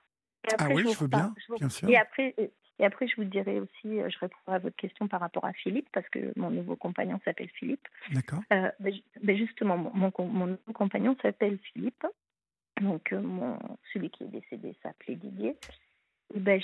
Ah 0.57 0.69
oui, 0.73 0.85
je, 0.89 0.97
veux 0.97 1.07
bien, 1.07 1.33
bien 1.57 1.69
sûr. 1.69 1.89
Et 1.89 1.97
après, 1.97 2.33
et 2.79 2.85
après, 2.85 3.07
je 3.07 3.15
vous 3.17 3.25
dirai 3.25 3.59
aussi, 3.59 3.99
euh, 3.99 4.09
je 4.09 4.17
répondrai 4.19 4.55
à 4.55 4.59
votre 4.59 4.75
question 4.77 5.07
par 5.07 5.19
rapport 5.19 5.45
à 5.45 5.53
Philippe, 5.53 5.89
parce 5.91 6.07
que 6.09 6.31
mon 6.37 6.49
nouveau 6.49 6.77
compagnon 6.77 7.19
s'appelle 7.25 7.49
Philippe. 7.49 7.87
D'accord. 8.11 8.39
Euh, 8.53 8.71
ben, 8.79 8.93
ben, 9.21 9.37
justement, 9.37 9.77
mon, 9.77 10.11
mon, 10.17 10.47
nouveau 10.47 10.73
compagnon 10.73 11.15
s'appelle 11.21 11.59
Philippe. 11.73 12.05
Donc, 12.81 13.11
euh, 13.11 13.19
mon, 13.19 13.59
celui 13.93 14.09
qui 14.09 14.23
est 14.23 14.27
décédé 14.27 14.73
s'appelait 14.81 15.15
Didier. 15.15 15.57
ben, 16.33 16.61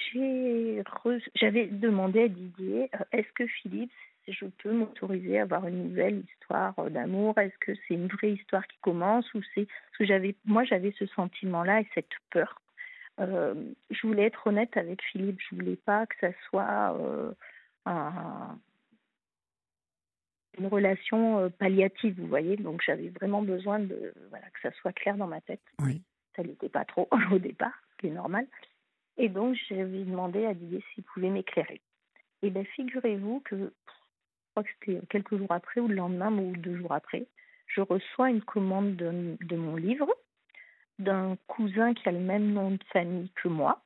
j'avais 1.36 1.68
demandé 1.68 2.24
à 2.24 2.28
Didier, 2.30 2.90
est-ce 3.12 3.32
que 3.34 3.46
Philippe, 3.48 3.92
je 4.28 4.46
peux 4.46 4.72
m'autoriser 4.72 5.40
à 5.40 5.44
avoir 5.44 5.68
une 5.68 5.90
nouvelle 5.90 6.24
histoire 6.34 6.74
d'amour 6.90 7.38
Est-ce 7.38 7.58
que 7.60 7.74
c'est 7.88 7.94
une 7.94 8.08
vraie 8.08 8.32
histoire 8.32 8.66
qui 8.68 8.78
commence 8.82 9.32
ou 9.34 9.42
c'est 9.54 9.66
parce 9.66 9.98
que 10.00 10.06
j'avais, 10.06 10.36
moi, 10.46 10.64
j'avais 10.64 10.94
ce 10.98 11.06
sentiment-là 11.08 11.82
et 11.82 11.88
cette 11.94 12.10
peur 12.32 12.62
euh, 13.20 13.54
je 13.90 14.08
voulais 14.08 14.26
être 14.26 14.48
honnête 14.48 14.76
avec 14.78 15.02
Philippe. 15.04 15.40
Je 15.50 15.56
voulais 15.56 15.78
pas 15.78 16.06
que 16.06 16.16
ça 16.20 16.30
soit 16.50 16.98
euh, 17.00 17.32
une 20.58 20.68
relation 20.68 21.40
euh, 21.40 21.50
palliative, 21.50 22.20
vous 22.20 22.28
voyez. 22.28 22.58
Donc 22.58 22.82
j'avais 22.86 23.10
vraiment 23.10 23.42
besoin 23.42 23.80
de 23.80 24.14
voilà 24.30 24.50
que 24.50 24.60
ça 24.62 24.72
soit 24.80 24.94
clair 24.94 25.18
dans 25.18 25.28
ma 25.28 25.42
tête. 25.42 25.64
Oui. 25.80 26.02
Ça 26.36 26.44
n'était 26.44 26.70
pas 26.70 26.86
trop 26.86 27.08
au 27.32 27.40
départ, 27.40 27.74
ce 27.92 27.98
qui 27.98 28.08
est 28.08 28.16
normal. 28.16 28.48
Et 29.18 29.30
donc 29.30 29.56
j'avais 29.70 30.04
demandé 30.04 30.46
à 30.46 30.54
Didier 30.54 30.84
s'il 30.94 31.04
pouvait 31.04 31.30
m'éclairer. 31.30 31.82
Et 32.42 32.50
bien 32.50 32.66
figurez-vous 32.76 33.40
que 33.42 33.58
je 33.58 33.66
crois 34.52 34.64
que 34.64 34.70
c'était 34.80 35.06
quelques 35.08 35.38
jours 35.38 35.52
après 35.52 35.80
ou 35.80 35.88
le 35.88 35.96
lendemain 35.96 36.32
ou 36.38 36.56
deux 36.58 36.78
jours 36.78 36.92
après, 36.92 37.28
je 37.68 37.82
reçois 37.82 38.30
une 38.30 38.42
commande 38.42 38.96
de 38.96 39.56
mon 39.56 39.78
livre 39.78 40.14
d'un 41.06 41.38
cousin 41.48 41.94
qui 41.94 42.08
a 42.10 42.12
le 42.12 42.20
même 42.20 42.52
nom 42.52 42.72
de 42.72 42.84
famille 42.92 43.30
que 43.36 43.48
moi, 43.48 43.82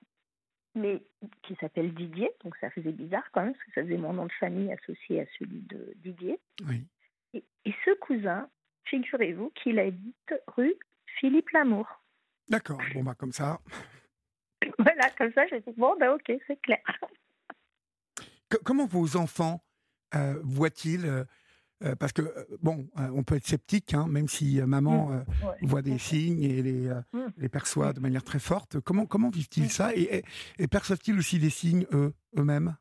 mais 0.76 1.02
qui 1.44 1.56
s'appelle 1.56 1.94
Didier, 1.94 2.32
donc 2.44 2.56
ça 2.58 2.70
faisait 2.72 2.92
bizarre 2.92 3.30
quand 3.32 3.44
même, 3.44 3.54
parce 3.54 3.66
que 3.66 3.72
ça 3.74 3.84
faisait 3.84 3.98
mon 3.98 4.14
nom 4.14 4.26
de 4.26 4.32
famille 4.34 4.72
associé 4.72 5.22
à 5.22 5.26
celui 5.38 5.62
de 5.62 5.94
Didier. 5.98 6.40
Oui. 6.68 6.86
Et, 7.34 7.44
ce 7.86 7.94
cousin, 8.00 8.50
figurez-vous 8.86 9.52
qu'il 9.52 9.78
habite 9.78 10.34
rue 10.48 10.74
Philippe 11.20 11.50
Lamour. 11.52 11.88
D'accord, 12.48 12.82
bon 12.94 13.04
bah 13.04 13.14
comme 13.16 13.32
ça. 13.32 13.60
voilà, 14.80 15.10
comme 15.18 15.32
ça, 15.34 15.46
j'ai 15.48 15.60
dit, 15.60 15.74
bon 15.78 15.96
bah 16.00 16.14
ok, 16.16 16.32
c'est 16.48 16.60
clair. 16.62 16.82
comment 18.66 18.88
vos 18.88 19.16
enfants 19.18 19.62
euh, 20.16 20.40
voient-ils 20.44 21.06
euh, 21.84 21.96
parce 21.96 22.12
que 22.12 22.22
bon, 22.62 22.88
on 22.96 23.24
peut 23.24 23.36
être 23.36 23.46
sceptique, 23.48 23.94
hein, 23.94 24.08
même 24.08 24.28
si 24.28 24.62
maman 24.62 25.10
mmh. 25.10 25.66
voit 25.66 25.82
des 25.82 25.98
signes 25.98 26.44
et 26.44 26.62
les, 26.62 26.90
mmh. 27.14 27.20
les 27.38 27.50
perçoit 27.50 27.94
de 27.94 28.00
manière 28.00 28.24
très 28.24 28.40
forte. 28.40 28.80
Comment 28.80 29.06
comment 29.06 29.30
vivent-ils 29.30 29.70
ça 29.70 29.96
et, 29.96 30.24
et, 30.58 30.68
perçoivent-ils 30.68 31.18
aussi 31.18 31.40
des 31.40 31.50
signes 31.50 31.86
eux 31.94 32.14
eux-mêmes? 32.38 32.76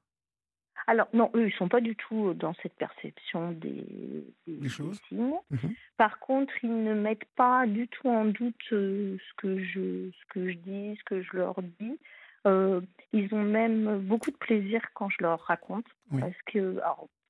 Alors 0.88 1.08
non, 1.12 1.30
eux, 1.34 1.48
ils 1.48 1.52
sont 1.52 1.68
pas 1.68 1.82
du 1.82 1.94
tout 1.96 2.32
dans 2.34 2.54
cette 2.62 2.74
perception 2.74 3.52
des, 3.52 4.24
choses. 4.68 4.98
signes. 5.08 5.34
Mmh 5.50 5.56
Par 5.98 6.18
contre, 6.18 6.52
ils 6.62 6.82
ne 6.82 6.94
mettent 6.94 7.28
pas 7.36 7.66
du 7.66 7.88
tout 7.88 8.08
en 8.08 8.24
doute 8.24 8.56
ce 8.70 9.18
que 9.36 9.62
je 9.62 10.10
ce 10.10 10.32
que 10.32 10.50
je 10.50 10.56
dis, 10.56 10.96
ce 10.96 11.04
que 11.04 11.22
je 11.22 11.36
leur 11.36 11.62
dis. 11.78 11.98
Euh, 12.46 12.80
ils 13.12 13.32
ont 13.34 13.42
même 13.42 13.98
beaucoup 13.98 14.30
de 14.30 14.36
plaisir 14.36 14.80
quand 14.94 15.10
je 15.10 15.16
leur 15.20 15.40
raconte. 15.40 15.86
Parce 16.10 16.36
que, 16.46 16.80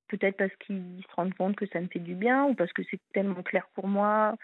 peut-être 0.09 0.37
parce 0.37 0.55
qu'ils 0.57 1.03
se 1.09 1.15
rendent 1.15 1.35
compte 1.35 1.57
que 1.57 1.67
ça 1.67 1.81
me 1.81 1.87
fait 1.87 1.99
du 1.99 2.15
bien 2.15 2.45
ou 2.45 2.55
parce 2.55 2.73
que 2.73 2.83
c'est 2.91 3.01
tellement 3.13 3.43
clair 3.43 3.67
pour 3.75 3.89
moi 3.89 4.35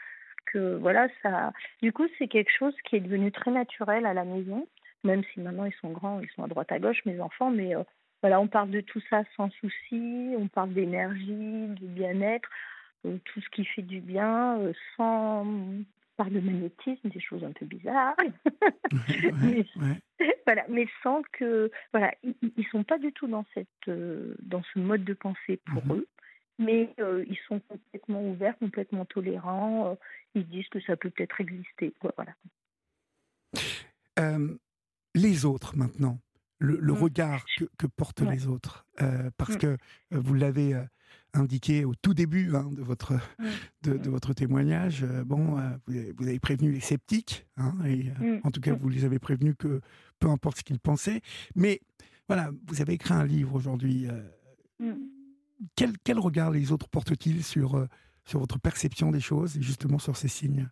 que 0.47 0.77
voilà, 0.77 1.09
ça. 1.23 1.53
Du 1.83 1.93
coup, 1.93 2.07
c'est 2.19 2.29
quelque 2.29 2.53
chose 2.57 2.75
qui 2.85 2.97
est 2.97 3.01
devenu 3.01 3.33
très 3.33 3.51
naturel 3.51 4.07
à 4.07 4.15
la 4.15 4.25
maison, 4.25 4.67
même 5.03 5.23
si 5.33 5.41
maintenant 5.41 5.65
ils 5.65 5.75
sont 5.81 5.91
grands, 5.91 6.21
ils 6.21 6.31
sont 6.31 6.45
à 6.45 6.49
droite 6.49 6.71
à 6.71 6.79
gauche, 6.79 7.05
mes 7.07 7.21
enfants, 7.21 7.51
mais 7.51 7.75
euh, 7.75 7.83
voilà, 8.23 8.41
on 8.41 8.49
parle 8.49 8.71
de 8.71 8.81
tout 8.81 9.03
ça 9.11 9.23
sans 9.37 9.51
souci, 9.61 10.35
on 10.39 10.49
parle 10.49 10.73
d'énergie, 10.73 11.67
de 11.69 11.87
bien-être, 11.87 12.49
euh, 13.07 13.19
tout 13.25 13.41
ce 13.41 13.49
qui 13.51 13.65
fait 13.65 13.83
du 13.83 14.01
bien, 14.01 14.59
sans 14.97 15.47
par 16.17 16.31
le 16.31 16.41
magnétisme, 16.41 17.09
des 17.09 17.21
choses 17.21 17.45
un 17.45 17.53
peu 17.53 17.67
bizarres. 17.67 18.17
mais, 19.43 19.67
Voilà, 20.47 20.65
mais 20.69 20.87
sans 21.03 21.23
que 21.33 21.71
voilà, 21.93 22.15
ils, 22.23 22.35
ne 22.57 22.63
sont 22.65 22.85
pas 22.85 22.99
du 22.99 23.13
tout 23.13 23.27
dans 23.27 23.45
cette 23.55 23.69
euh, 23.89 24.35
dans 24.41 24.63
ce 24.73 24.79
mode 24.79 25.05
de 25.05 25.15
pensée 25.15 25.61
pour 25.67 25.85
mhm. 25.87 25.93
eux, 25.99 26.07
mais 26.59 26.95
euh, 27.01 27.25
ils 27.29 27.39
sont 27.49 27.61
complètement 27.61 28.23
ouverts, 28.23 28.57
complètement 28.59 29.05
tolérants. 29.05 29.91
Euh, 29.91 29.95
ils 30.35 30.47
disent 30.49 30.69
que 30.69 30.81
ça 30.81 30.97
peut 30.97 31.11
peut-être 31.11 31.41
exister. 31.41 31.95
voilà. 32.17 32.35
les 35.15 35.45
autres 35.45 35.77
maintenant, 35.77 36.19
le, 36.59 36.77
mmh. 36.81 36.91
regard 36.91 37.45
que, 37.79 37.87
portent 37.87 38.23
les 38.23 38.49
autres, 38.49 38.85
parce 39.37 39.55
mmh. 39.55 39.59
que 39.59 39.77
vous 40.11 40.35
l'avez 40.35 40.75
indiqué 41.35 41.85
au 41.85 41.95
tout 41.95 42.15
début 42.15 42.55
hein, 42.55 42.69
de, 42.73 42.83
votre, 42.83 43.13
de, 43.83 44.09
votre 44.09 44.33
témoignage, 44.33 45.03
euh, 45.03 45.25
bon, 45.25 45.59
euh, 45.59 45.71
vous, 46.17 46.27
avez, 46.27 46.39
prévenu 46.39 46.71
les 46.71 46.81
sceptiques, 46.81 47.47
hein, 47.57 47.75
et 47.85 48.07
euh, 48.23 48.41
en 48.45 48.51
tout 48.51 48.61
cas, 48.61 48.73
vous 48.75 48.89
les 48.89 49.05
avez 49.05 49.19
prévenus 49.19 49.55
que 49.59 49.81
peu 50.19 50.29
importe 50.29 50.59
ce 50.59 50.65
qu'ils 50.65 50.81
pensaient. 50.81 51.21
Mais 51.55 51.81
voilà, 52.29 52.51
vous 52.67 52.81
avez 52.81 52.95
écrit 52.95 53.15
un 53.15 53.25
livre 53.25 53.55
aujourd'hui. 53.55 54.07
Quel, 55.77 55.93
quel, 56.05 56.19
regard 56.19 56.51
les 56.51 56.73
autres 56.73 56.89
portent-ils 56.89 57.45
sur, 57.45 57.87
sur 58.25 58.41
votre 58.41 58.59
perception 58.59 59.11
des 59.11 59.21
choses 59.21 59.59
et 59.59 59.63
justement 59.63 59.99
sur 59.99 60.17
ces 60.17 60.29
signes? 60.29 60.69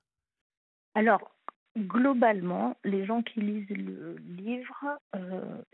Alors, 0.95 1.35
globalement, 1.79 2.77
les 2.85 3.05
gens 3.05 3.23
qui 3.23 3.41
lisent 3.41 3.69
le 3.69 4.17
livre, 4.17 4.99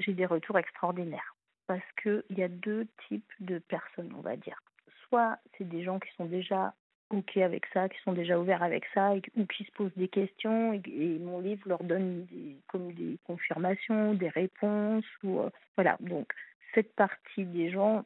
j'ai 0.00 0.14
des 0.14 0.26
retours 0.26 0.58
extraordinaires 0.58 1.36
parce 1.66 1.84
qu'il 2.02 2.24
y 2.30 2.42
a 2.42 2.48
deux 2.48 2.88
types 3.08 3.32
de 3.40 3.58
personnes, 3.58 4.12
on 4.16 4.22
va 4.22 4.36
dire 4.36 4.60
soit 5.08 5.38
c'est 5.56 5.68
des 5.68 5.82
gens 5.82 5.98
qui 5.98 6.10
sont 6.16 6.26
déjà 6.26 6.74
OK 7.10 7.38
avec 7.38 7.64
ça, 7.72 7.88
qui 7.88 7.98
sont 8.02 8.12
déjà 8.12 8.38
ouverts 8.38 8.62
avec 8.62 8.84
ça, 8.92 9.14
ou 9.36 9.46
qui 9.46 9.64
se 9.64 9.70
posent 9.72 9.96
des 9.96 10.08
questions, 10.08 10.74
et, 10.74 11.18
mon 11.18 11.40
livre 11.40 11.66
leur 11.66 11.82
donne 11.82 12.26
comme 12.68 12.92
des 12.92 13.18
confirmations, 13.24 14.14
des 14.14 14.28
réponses, 14.28 15.04
euh, 15.24 15.48
voilà. 15.76 15.96
Donc 16.00 16.32
cette 16.74 16.94
partie 16.94 17.44
des 17.44 17.70
gens, 17.70 18.04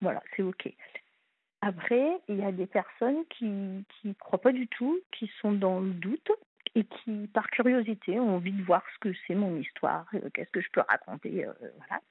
voilà, 0.00 0.22
c'est 0.36 0.42
OK. 0.42 0.72
Après, 1.62 2.18
il 2.28 2.36
y 2.36 2.44
a 2.44 2.52
des 2.52 2.66
personnes 2.66 3.24
qui 3.30 3.44
ne 3.44 4.12
croient 4.18 4.40
pas 4.40 4.52
du 4.52 4.66
tout, 4.68 5.00
qui 5.12 5.30
sont 5.40 5.52
dans 5.52 5.80
le 5.80 5.92
doute 5.92 6.30
et 6.74 6.84
qui, 6.84 7.28
par 7.28 7.48
curiosité, 7.48 8.18
ont 8.18 8.36
envie 8.36 8.52
de 8.52 8.62
voir 8.64 8.82
ce 8.94 8.98
que 8.98 9.16
c'est 9.26 9.34
mon 9.34 9.56
histoire, 9.58 10.06
euh, 10.14 10.28
qu'est-ce 10.34 10.50
que 10.50 10.60
je 10.60 10.70
peux 10.72 10.82
raconter, 10.86 11.46
euh, 11.46 11.52
voilà. 11.76 12.02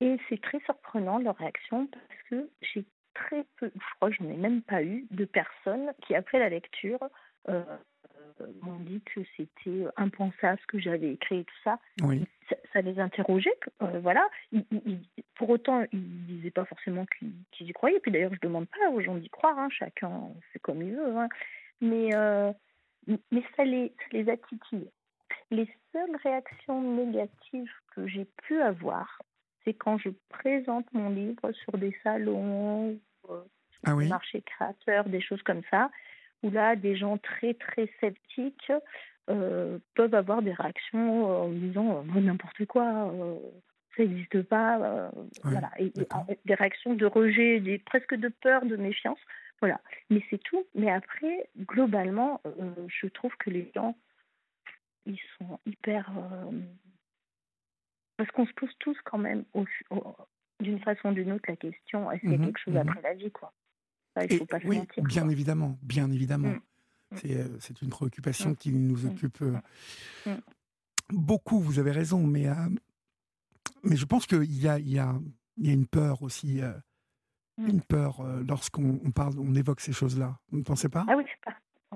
Et 0.00 0.18
c'est 0.28 0.40
très 0.40 0.60
surprenant 0.60 1.18
leur 1.18 1.36
réaction 1.36 1.86
parce 1.86 2.22
que 2.28 2.50
j'ai 2.60 2.84
très 3.14 3.44
peu, 3.56 3.70
je 3.74 3.94
crois 3.96 4.10
que 4.10 4.16
je 4.16 4.22
n'ai 4.22 4.36
même 4.36 4.62
pas 4.62 4.82
eu 4.82 5.06
de 5.10 5.24
personnes 5.24 5.92
qui, 6.02 6.14
après 6.14 6.38
la 6.38 6.48
lecture, 6.48 7.00
euh, 7.48 7.62
m'ont 8.62 8.78
dit 8.80 9.00
que 9.02 9.20
c'était 9.36 9.86
impensable 9.96 10.58
ce 10.60 10.66
que 10.66 10.78
j'avais 10.78 11.12
écrit 11.12 11.38
et 11.38 11.44
tout 11.44 11.54
ça. 11.62 11.78
Oui. 12.02 12.24
Ça, 12.72 12.80
les 12.80 12.98
interrogeait, 12.98 13.56
euh, 13.82 14.00
voilà. 14.00 14.26
pour 15.36 15.50
autant, 15.50 15.84
ils 15.92 15.98
ne 15.98 16.26
disaient 16.26 16.50
pas 16.50 16.64
forcément 16.64 17.06
qu'ils 17.06 17.68
y 17.68 17.72
croyaient. 17.72 18.00
Puis 18.00 18.10
d'ailleurs, 18.10 18.32
je 18.32 18.38
ne 18.42 18.48
demande 18.48 18.66
pas 18.68 18.90
aux 18.90 19.00
gens 19.00 19.14
d'y 19.14 19.30
croire, 19.30 19.58
hein. 19.58 19.68
chacun 19.70 20.28
fait 20.52 20.58
comme 20.58 20.82
il 20.82 20.94
veut. 20.94 21.16
Hein. 21.16 21.28
Mais, 21.80 22.14
euh, 22.14 22.52
mais 23.06 23.42
ça 23.56 23.64
les, 23.64 23.94
ça. 24.10 24.76
Les 25.50 25.68
seules 25.92 26.16
réactions 26.22 26.82
négatives 26.82 27.72
que 27.94 28.06
j'ai 28.06 28.26
pu 28.42 28.60
avoir, 28.60 29.22
c'est 29.64 29.74
quand 29.74 29.98
je 29.98 30.10
présente 30.28 30.92
mon 30.92 31.10
livre 31.10 31.52
sur 31.52 31.78
des 31.78 31.96
salons, 32.02 32.98
euh, 33.30 33.42
ah 33.84 33.94
des 33.96 34.08
marchés 34.08 34.42
créateurs, 34.42 35.08
des 35.08 35.20
choses 35.20 35.42
comme 35.42 35.62
ça, 35.70 35.90
où 36.42 36.50
là, 36.50 36.76
des 36.76 36.96
gens 36.96 37.18
très 37.18 37.54
très 37.54 37.90
sceptiques 38.00 38.72
euh, 39.30 39.78
peuvent 39.94 40.14
avoir 40.14 40.42
des 40.42 40.52
réactions 40.52 41.30
euh, 41.30 41.44
en 41.44 41.48
disant 41.48 42.04
n'importe 42.04 42.66
quoi, 42.66 43.12
ça 43.96 44.02
n'existe 44.02 44.42
pas, 44.42 45.10
voilà, 45.42 45.70
et, 45.78 45.92
des 46.44 46.54
réactions 46.54 46.94
de 46.94 47.06
rejet, 47.06 47.60
des, 47.60 47.78
presque 47.78 48.14
de 48.14 48.28
peur, 48.28 48.64
de 48.66 48.76
méfiance, 48.76 49.20
voilà. 49.60 49.80
Mais 50.10 50.20
c'est 50.28 50.42
tout. 50.42 50.66
Mais 50.74 50.90
après, 50.90 51.48
globalement, 51.60 52.42
je 52.88 53.06
trouve 53.06 53.34
que 53.38 53.50
les 53.50 53.70
gens, 53.74 53.96
ils 55.06 55.20
sont 55.38 55.60
hyper 55.64 56.10
parce 58.16 58.30
qu'on 58.30 58.46
se 58.46 58.52
pose 58.54 58.70
tous 58.78 58.96
quand 59.04 59.18
même, 59.18 59.44
d'une 60.60 60.80
façon 60.80 61.10
ou 61.10 61.14
d'une 61.14 61.32
autre, 61.32 61.44
la 61.48 61.56
question 61.56 62.10
est-ce 62.10 62.20
qu'il 62.20 62.30
y 62.30 62.34
a 62.34 62.38
mmh 62.38 62.44
quelque 62.44 62.60
chose 62.60 62.74
mmh 62.74 62.78
après 62.88 63.02
la 63.02 63.14
vie 63.14 63.30
quoi? 63.30 63.52
Il 64.22 64.38
faut 64.38 64.46
pas 64.46 64.60
se 64.60 64.66
oui, 64.66 64.78
mentir. 64.78 65.02
Bien 65.02 65.28
évidemment, 65.28 65.78
bien 65.82 66.10
évidemment. 66.10 66.48
Mmh. 66.48 67.16
Euh, 67.26 67.56
c'est 67.60 67.82
une 67.82 67.90
préoccupation 67.90 68.54
qui 68.54 68.72
nous 68.72 69.06
occupe 69.06 69.42
euh, 69.42 70.36
beaucoup, 71.10 71.58
vous 71.58 71.78
avez 71.78 71.90
raison, 71.90 72.24
mais, 72.24 72.48
euh, 72.48 72.54
mais 73.82 73.96
je 73.96 74.04
pense 74.04 74.26
qu'il 74.26 74.44
y 74.44 74.68
a, 74.68 74.78
il 74.78 74.88
y, 74.88 74.98
a, 74.98 75.14
il 75.56 75.66
y 75.66 75.70
a 75.70 75.72
une 75.72 75.86
peur 75.86 76.22
aussi. 76.22 76.60
Une 77.56 77.82
peur 77.82 78.20
lorsqu'on 78.48 79.12
parle, 79.12 79.38
on 79.38 79.54
évoque 79.54 79.80
ces 79.80 79.92
choses-là. 79.92 80.40
Vous 80.48 80.58
ne 80.58 80.64
pensez 80.64 80.88
pas? 80.88 81.06
Ah 81.08 81.14
oui, 81.16 81.22
pas. 81.44 81.54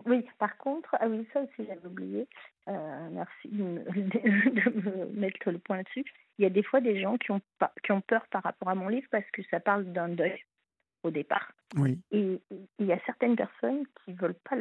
Oui, 0.09 0.25
par 0.38 0.57
contre, 0.57 0.97
ah 1.01 1.07
oui, 1.07 1.27
ça 1.33 1.42
aussi 1.42 1.68
j'avais 1.68 1.87
oublié. 1.87 2.27
Euh, 2.68 3.09
merci 3.12 3.49
de 3.49 4.71
me, 4.71 5.07
mettre 5.12 5.51
le 5.51 5.59
point 5.59 5.77
là-dessus. 5.77 6.05
Il 6.38 6.42
y 6.42 6.47
a 6.47 6.51
des 6.51 6.62
fois 6.62 6.81
des 6.81 7.01
gens 7.01 7.18
qui 7.18 7.31
ont, 7.31 7.40
qui 7.85 7.92
ont 7.92 8.01
peur 8.01 8.27
par 8.31 8.42
rapport 8.42 8.68
à 8.68 8.75
mon 8.75 8.88
livre 8.88 9.07
parce 9.11 9.29
que 9.33 9.42
ça 9.51 9.61
parle 9.61 9.85
d'un 9.92 10.09
deuil 10.09 10.42
au 11.03 11.11
départ. 11.11 11.53
Oui. 11.77 11.99
Et 12.11 12.40
il 12.79 12.87
y 12.87 12.92
a 12.92 12.99
certaines 13.05 13.37
personnes 13.37 13.85
qui 14.05 14.14
veulent 14.14 14.35
pas 14.49 14.57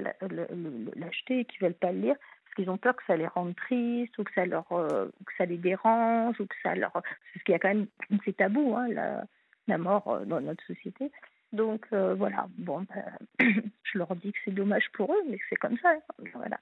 l'acheter 0.96 1.40
et 1.40 1.46
qui 1.46 1.58
veulent 1.60 1.74
pas 1.74 1.92
le 1.92 2.00
lire 2.00 2.16
parce 2.44 2.56
qu'ils 2.56 2.70
ont 2.70 2.78
peur 2.78 2.96
que 2.96 3.04
ça 3.08 3.16
les 3.16 3.28
rende 3.28 3.56
tristes 3.56 4.18
ou 4.18 4.24
que 4.24 4.34
ça 4.34 4.46
leur 4.46 4.70
euh, 4.72 5.08
que 5.26 5.34
ça 5.38 5.46
les 5.46 5.58
dérange 5.58 6.40
ou 6.40 6.46
que 6.46 6.56
ça 6.62 6.76
leur 6.76 6.92
parce 6.92 7.44
qu'il 7.46 7.54
y 7.54 7.56
a 7.56 7.60
quand 7.60 7.70
même 7.70 7.88
c'est 8.26 8.36
tabou 8.36 8.76
hein, 8.76 8.88
la, 8.90 9.24
la 9.68 9.78
mort 9.78 10.08
euh, 10.10 10.26
dans 10.26 10.42
notre 10.42 10.64
société. 10.66 11.12
Donc 11.54 11.88
euh, 11.94 12.14
voilà, 12.16 12.48
bon, 12.58 12.86
bah, 12.90 13.46
je 13.84 13.98
leur 13.98 14.16
dis 14.16 14.32
que 14.32 14.40
c'est 14.46 14.54
dommage 14.54 14.90
pour 14.94 15.12
eux, 15.14 15.24
mais 15.30 15.40
c'est 15.50 15.56
comme 15.56 15.78
ça. 15.78 15.92
Hein, 15.92 16.24
voilà. 16.34 16.60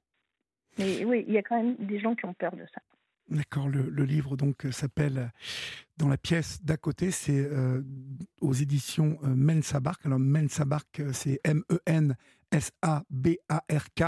Mais 0.78 1.04
oui, 1.04 1.24
il 1.26 1.34
y 1.34 1.38
a 1.38 1.42
quand 1.42 1.56
même 1.56 1.76
des 1.76 1.98
gens 1.98 2.14
qui 2.14 2.26
ont 2.26 2.34
peur 2.34 2.54
de 2.54 2.66
ça. 2.66 2.80
D'accord, 3.28 3.68
le, 3.68 4.04
livre 4.04 4.36
donc 4.36 4.66
s'appelle 4.70 5.32
Dans 5.96 6.08
la 6.08 6.16
pièce 6.16 6.62
d'à 6.62 6.76
côté, 6.76 7.10
c'est 7.10 7.40
euh, 7.40 7.82
aux 8.40 8.52
éditions 8.52 9.18
euh, 9.24 9.34
Mensabark. 9.34 10.04
Alors 10.06 10.18
Mensabark, 10.18 11.02
c'est 11.12 11.40
M-E-N. 11.44 12.16
S-A-B-A-R-K. 12.52 14.04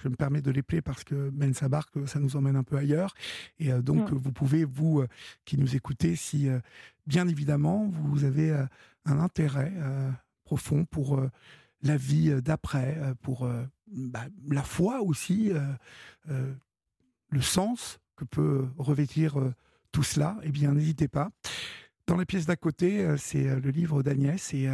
Je 0.00 0.08
me 0.08 0.14
permets 0.14 0.40
de 0.40 0.52
l'épeler 0.52 0.80
parce 0.80 1.02
que 1.02 1.30
Mensabark, 1.30 2.06
ça 2.06 2.20
nous 2.20 2.36
emmène 2.36 2.54
un 2.54 2.62
peu 2.62 2.76
ailleurs. 2.76 3.12
Et 3.58 3.72
donc, 3.72 4.12
mm. 4.12 4.14
vous 4.14 4.30
pouvez, 4.30 4.64
vous 4.64 5.04
qui 5.44 5.58
nous 5.58 5.74
écoutez, 5.74 6.14
si 6.14 6.48
bien 7.08 7.26
évidemment 7.26 7.90
vous 8.04 8.22
avez 8.22 8.56
un 9.04 9.18
intérêt 9.18 9.72
euh, 9.76 10.10
profond 10.44 10.84
pour 10.84 11.18
euh, 11.18 11.30
la 11.82 11.96
vie 11.96 12.30
euh, 12.30 12.40
d'après, 12.40 12.98
pour 13.22 13.48
bah, 13.88 14.26
la 14.48 14.62
foi 14.62 15.00
aussi, 15.02 15.52
le 16.26 17.40
sens 17.40 17.98
que 18.22 18.36
peut 18.36 18.66
revêtir 18.78 19.36
tout 19.90 20.02
cela, 20.02 20.36
eh 20.42 20.50
bien, 20.50 20.72
n'hésitez 20.72 21.08
pas. 21.08 21.30
Dans 22.06 22.16
la 22.16 22.24
pièce 22.24 22.46
d'à 22.46 22.56
côté, 22.56 23.06
c'est 23.16 23.44
le 23.60 23.70
livre 23.70 24.02
d'Agnès 24.02 24.54
et 24.54 24.68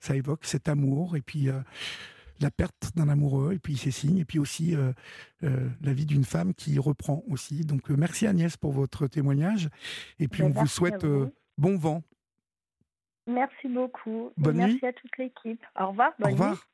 ça 0.00 0.16
évoque 0.16 0.44
cet 0.44 0.68
amour 0.68 1.16
et 1.16 1.22
puis 1.22 1.48
la 2.40 2.50
perte 2.50 2.92
d'un 2.94 3.08
amoureux 3.08 3.54
et 3.54 3.58
puis 3.58 3.76
ses 3.76 3.90
signes 3.90 4.18
et 4.18 4.24
puis 4.24 4.38
aussi 4.38 4.76
la 5.40 5.92
vie 5.92 6.06
d'une 6.06 6.24
femme 6.24 6.54
qui 6.54 6.78
reprend 6.78 7.22
aussi. 7.28 7.64
Donc 7.64 7.88
merci 7.90 8.26
Agnès 8.26 8.56
pour 8.56 8.72
votre 8.72 9.06
témoignage 9.06 9.70
et 10.18 10.28
puis 10.28 10.42
ben, 10.42 10.48
on 10.48 10.60
vous 10.60 10.66
souhaite 10.66 11.06
bon 11.56 11.76
vent 11.78 12.02
Merci 13.28 13.68
beaucoup. 13.68 14.32
Bonne 14.38 14.56
merci 14.56 14.74
nuit. 14.74 14.86
à 14.86 14.92
toute 14.94 15.16
l'équipe. 15.18 15.62
Au 15.78 15.88
revoir. 15.88 16.12
Au 16.22 16.30
revoir. 16.30 16.66